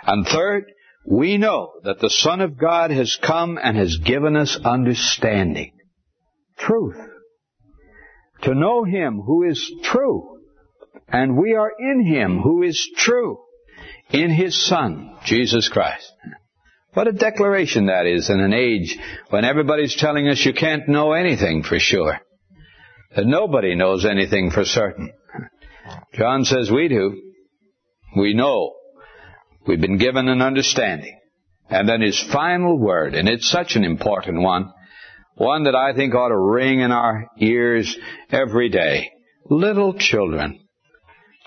And 0.06 0.24
third, 0.24 0.64
we 1.04 1.36
know 1.36 1.72
that 1.82 2.00
the 2.00 2.10
Son 2.10 2.40
of 2.40 2.58
God 2.58 2.90
has 2.90 3.18
come 3.20 3.58
and 3.60 3.76
has 3.76 3.98
given 4.04 4.36
us 4.36 4.58
understanding. 4.64 5.72
Truth. 6.58 6.96
To 8.42 8.54
know 8.54 8.84
Him 8.84 9.20
who 9.24 9.48
is 9.48 9.70
true. 9.82 10.38
And 11.08 11.36
we 11.36 11.54
are 11.54 11.72
in 11.78 12.06
Him 12.06 12.40
who 12.40 12.62
is 12.62 12.88
true. 12.96 13.38
In 14.10 14.30
His 14.30 14.64
Son, 14.66 15.16
Jesus 15.24 15.68
Christ. 15.68 16.12
What 16.98 17.06
a 17.06 17.12
declaration 17.12 17.86
that 17.86 18.06
is 18.06 18.28
in 18.28 18.40
an 18.40 18.52
age 18.52 18.98
when 19.30 19.44
everybody's 19.44 19.94
telling 19.94 20.26
us 20.26 20.44
you 20.44 20.52
can't 20.52 20.88
know 20.88 21.12
anything 21.12 21.62
for 21.62 21.78
sure. 21.78 22.18
That 23.14 23.24
nobody 23.24 23.76
knows 23.76 24.04
anything 24.04 24.50
for 24.50 24.64
certain. 24.64 25.12
John 26.14 26.44
says 26.44 26.72
we 26.72 26.88
do. 26.88 27.22
We 28.16 28.34
know 28.34 28.72
We've 29.64 29.80
been 29.80 29.98
given 29.98 30.28
an 30.28 30.42
understanding. 30.42 31.16
And 31.70 31.88
then 31.88 32.00
his 32.00 32.20
final 32.20 32.76
word, 32.76 33.14
and 33.14 33.28
it's 33.28 33.48
such 33.48 33.76
an 33.76 33.84
important 33.84 34.42
one, 34.42 34.72
one 35.36 35.62
that 35.64 35.76
I 35.76 35.94
think 35.94 36.16
ought 36.16 36.30
to 36.30 36.36
ring 36.36 36.80
in 36.80 36.90
our 36.90 37.28
ears 37.38 37.96
every 38.28 38.70
day. 38.70 39.08
Little 39.48 39.94
children, 39.94 40.58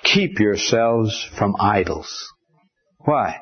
keep 0.02 0.40
yourselves 0.40 1.30
from 1.38 1.58
idols. 1.60 2.26
Why? 3.00 3.42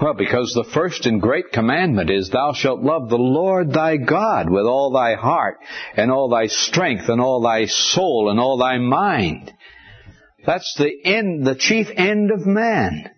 Well, 0.00 0.14
because 0.14 0.52
the 0.54 0.70
first 0.72 1.04
and 1.04 1.20
great 1.20 1.52
commandment 1.52 2.10
is, 2.10 2.30
Thou 2.30 2.54
shalt 2.54 2.80
love 2.80 3.10
the 3.10 3.18
Lord 3.18 3.72
thy 3.72 3.98
God 3.98 4.48
with 4.48 4.64
all 4.64 4.90
thy 4.90 5.14
heart, 5.14 5.58
and 5.96 6.10
all 6.10 6.30
thy 6.30 6.46
strength, 6.46 7.08
and 7.08 7.20
all 7.20 7.42
thy 7.42 7.66
soul, 7.66 8.30
and 8.30 8.40
all 8.40 8.56
thy 8.56 8.78
mind. 8.78 9.52
That's 10.46 10.74
the 10.78 10.90
end, 11.04 11.46
the 11.46 11.54
chief 11.54 11.88
end 11.94 12.30
of 12.30 12.46
man. 12.46 13.10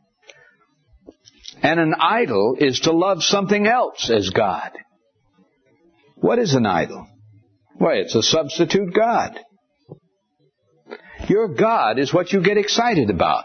And 1.63 1.79
an 1.79 1.95
idol 1.99 2.57
is 2.59 2.81
to 2.81 2.93
love 2.93 3.23
something 3.23 3.67
else 3.67 4.11
as 4.11 4.31
God. 4.31 4.73
What 6.17 6.39
is 6.39 6.55
an 6.55 6.67
idol? 6.67 7.07
Why, 7.79 7.95
it's 7.95 8.15
a 8.15 8.23
substitute 8.23 8.93
God. 8.93 9.39
Your 11.29 11.49
God 11.55 11.99
is 11.99 12.13
what 12.13 12.33
you 12.33 12.43
get 12.43 12.59
excited 12.59 13.11
about. 13.11 13.45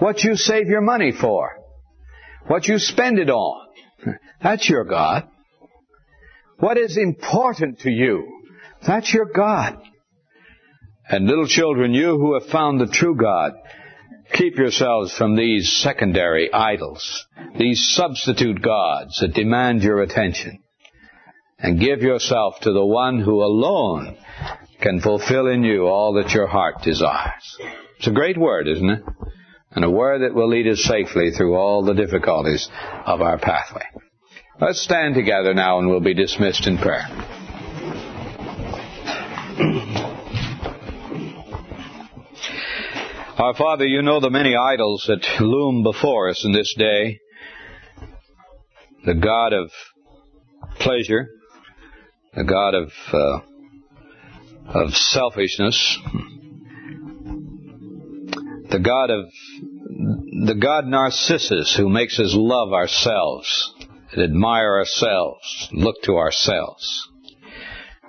What 0.00 0.24
you 0.24 0.34
save 0.34 0.66
your 0.66 0.80
money 0.80 1.12
for. 1.12 1.52
What 2.46 2.66
you 2.66 2.78
spend 2.78 3.18
it 3.18 3.30
on. 3.30 3.68
That's 4.42 4.68
your 4.68 4.84
God. 4.84 5.28
What 6.58 6.78
is 6.78 6.96
important 6.96 7.80
to 7.80 7.90
you. 7.90 8.26
That's 8.86 9.12
your 9.12 9.26
God. 9.26 9.78
And 11.08 11.26
little 11.26 11.46
children, 11.46 11.92
you 11.92 12.16
who 12.16 12.34
have 12.34 12.48
found 12.50 12.80
the 12.80 12.86
true 12.86 13.14
God, 13.14 13.52
keep 14.32 14.56
yourselves 14.56 15.16
from 15.16 15.36
these 15.36 15.70
secondary 15.82 16.52
idols, 16.52 17.26
these 17.58 17.92
substitute 17.94 18.62
gods 18.62 19.18
that 19.20 19.34
demand 19.34 19.82
your 19.82 20.02
attention. 20.02 20.62
And 21.58 21.78
give 21.78 22.00
yourself 22.00 22.60
to 22.62 22.72
the 22.72 22.86
one 22.86 23.20
who 23.20 23.42
alone 23.42 24.16
can 24.80 25.00
fulfill 25.00 25.46
in 25.46 25.62
you 25.62 25.86
all 25.86 26.14
that 26.14 26.32
your 26.32 26.46
heart 26.46 26.76
desires. 26.82 27.58
It's 27.98 28.06
a 28.06 28.12
great 28.12 28.38
word, 28.38 28.66
isn't 28.66 28.88
it? 28.88 29.02
And 29.72 29.84
a 29.84 29.90
word 29.90 30.22
that 30.22 30.34
will 30.34 30.48
lead 30.48 30.66
us 30.66 30.82
safely 30.82 31.30
through 31.30 31.54
all 31.54 31.84
the 31.84 31.94
difficulties 31.94 32.68
of 33.06 33.20
our 33.20 33.38
pathway. 33.38 33.84
Let's 34.60 34.82
stand 34.82 35.14
together 35.14 35.54
now 35.54 35.78
and 35.78 35.88
we'll 35.88 36.00
be 36.00 36.14
dismissed 36.14 36.66
in 36.66 36.76
prayer. 36.76 37.06
Our 43.38 43.54
Father, 43.54 43.86
you 43.86 44.02
know 44.02 44.20
the 44.20 44.28
many 44.28 44.54
idols 44.54 45.06
that 45.08 45.26
loom 45.40 45.82
before 45.82 46.28
us 46.28 46.44
in 46.44 46.52
this 46.52 46.74
day. 46.76 47.20
The 49.06 49.14
God 49.14 49.54
of 49.54 49.70
pleasure, 50.78 51.30
the 52.34 52.44
God 52.44 52.74
of 52.74 52.92
uh, 53.14 53.40
of 54.66 54.94
selfishness, 54.94 55.98
the 58.70 58.80
God 58.80 59.10
of 59.10 59.26
the 60.46 60.58
God 60.60 60.86
Narcissus 60.86 61.74
who 61.76 61.88
makes 61.88 62.18
us 62.18 62.32
love 62.34 62.72
ourselves 62.72 63.74
and 64.12 64.22
admire 64.22 64.76
ourselves, 64.78 65.68
look 65.72 66.02
to 66.02 66.16
ourselves. 66.16 67.08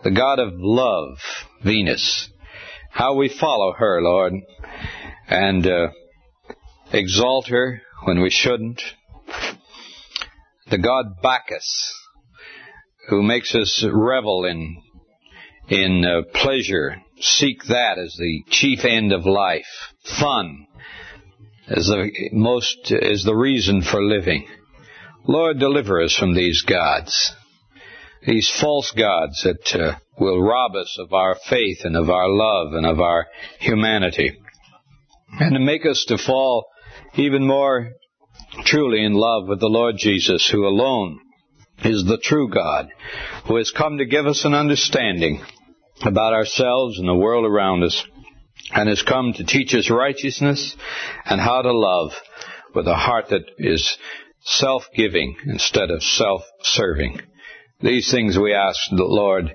The 0.03 0.11
God 0.11 0.39
of 0.39 0.53
love, 0.55 1.17
Venus. 1.63 2.29
How 2.89 3.15
we 3.15 3.29
follow 3.29 3.73
her, 3.77 4.01
Lord 4.01 4.33
and 5.31 5.65
uh, 5.65 5.87
exalt 6.91 7.47
her 7.47 7.81
when 8.03 8.21
we 8.21 8.29
shouldn't. 8.29 8.81
The 10.69 10.77
god 10.77 11.21
Bacchus, 11.23 11.93
who 13.07 13.23
makes 13.23 13.55
us 13.55 13.83
revel 13.89 14.45
in 14.45 14.81
in 15.69 16.03
uh, 16.05 16.23
pleasure, 16.33 17.01
seek 17.21 17.63
that 17.65 17.97
as 17.97 18.15
the 18.17 18.43
chief 18.49 18.85
end 18.85 19.11
of 19.11 19.25
life. 19.25 19.65
Fun 20.19 20.67
as 21.67 21.85
the 21.87 22.29
most 22.33 22.91
is 22.91 23.23
the 23.23 23.35
reason 23.35 23.81
for 23.81 24.03
living. 24.03 24.47
Lord, 25.25 25.59
deliver 25.59 26.01
us 26.01 26.15
from 26.15 26.33
these 26.33 26.63
gods, 26.63 27.33
these 28.25 28.49
false 28.49 28.91
gods 28.91 29.43
that 29.43 29.79
uh, 29.79 29.95
will 30.19 30.41
rob 30.41 30.75
us 30.75 30.97
of 30.99 31.13
our 31.13 31.35
faith 31.49 31.79
and 31.83 31.95
of 31.95 32.09
our 32.09 32.27
love 32.27 32.73
and 32.73 32.85
of 32.85 32.99
our 32.99 33.27
humanity. 33.59 34.37
and 35.39 35.53
to 35.53 35.59
make 35.59 35.85
us 35.85 36.05
to 36.07 36.17
fall 36.17 36.65
even 37.15 37.45
more 37.45 37.91
truly 38.65 39.03
in 39.03 39.13
love 39.13 39.47
with 39.47 39.59
the 39.59 39.67
Lord 39.67 39.95
Jesus, 39.97 40.49
who 40.51 40.65
alone 40.65 41.19
is 41.83 42.03
the 42.05 42.19
true 42.21 42.49
God, 42.49 42.89
who 43.45 43.55
has 43.55 43.71
come 43.71 43.97
to 43.97 44.05
give 44.05 44.25
us 44.25 44.43
an 44.45 44.53
understanding 44.53 45.41
about 46.03 46.33
ourselves 46.33 46.99
and 46.99 47.07
the 47.07 47.15
world 47.15 47.45
around 47.45 47.83
us, 47.83 48.03
and 48.73 48.87
has 48.89 49.01
come 49.01 49.33
to 49.33 49.43
teach 49.43 49.73
us 49.75 49.89
righteousness 49.89 50.75
and 51.25 51.41
how 51.41 51.61
to 51.61 51.73
love 51.73 52.11
with 52.73 52.87
a 52.87 52.95
heart 52.95 53.29
that 53.29 53.43
is 53.57 53.97
self-giving 54.43 55.35
instead 55.45 55.91
of 55.91 56.01
self-serving. 56.01 57.21
These 57.81 58.11
things 58.11 58.37
we 58.37 58.53
ask 58.53 58.79
the 58.91 59.03
Lord 59.03 59.51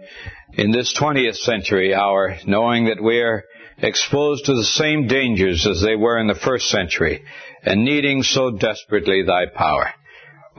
in 0.55 0.71
this 0.71 0.95
20th 0.99 1.37
century 1.37 1.95
hour, 1.95 2.37
knowing 2.47 2.87
that 2.87 3.03
we 3.03 3.21
are 3.21 3.45
exposed 3.79 4.47
to 4.47 4.55
the 4.55 4.65
same 4.65 5.07
dangers 5.07 5.67
as 5.67 5.83
they 5.83 5.97
were 5.97 6.19
in 6.19 6.27
the 6.27 6.35
first 6.35 6.69
century, 6.69 7.25
and 7.63 7.85
needing 7.85 8.23
so 8.23 8.51
desperately 8.51 9.23
thy 9.23 9.47
power. 9.47 9.91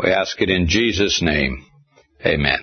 We 0.02 0.12
ask 0.12 0.40
it 0.42 0.50
in 0.50 0.68
Jesus' 0.68 1.22
name. 1.22 1.66
Amen. 2.26 2.60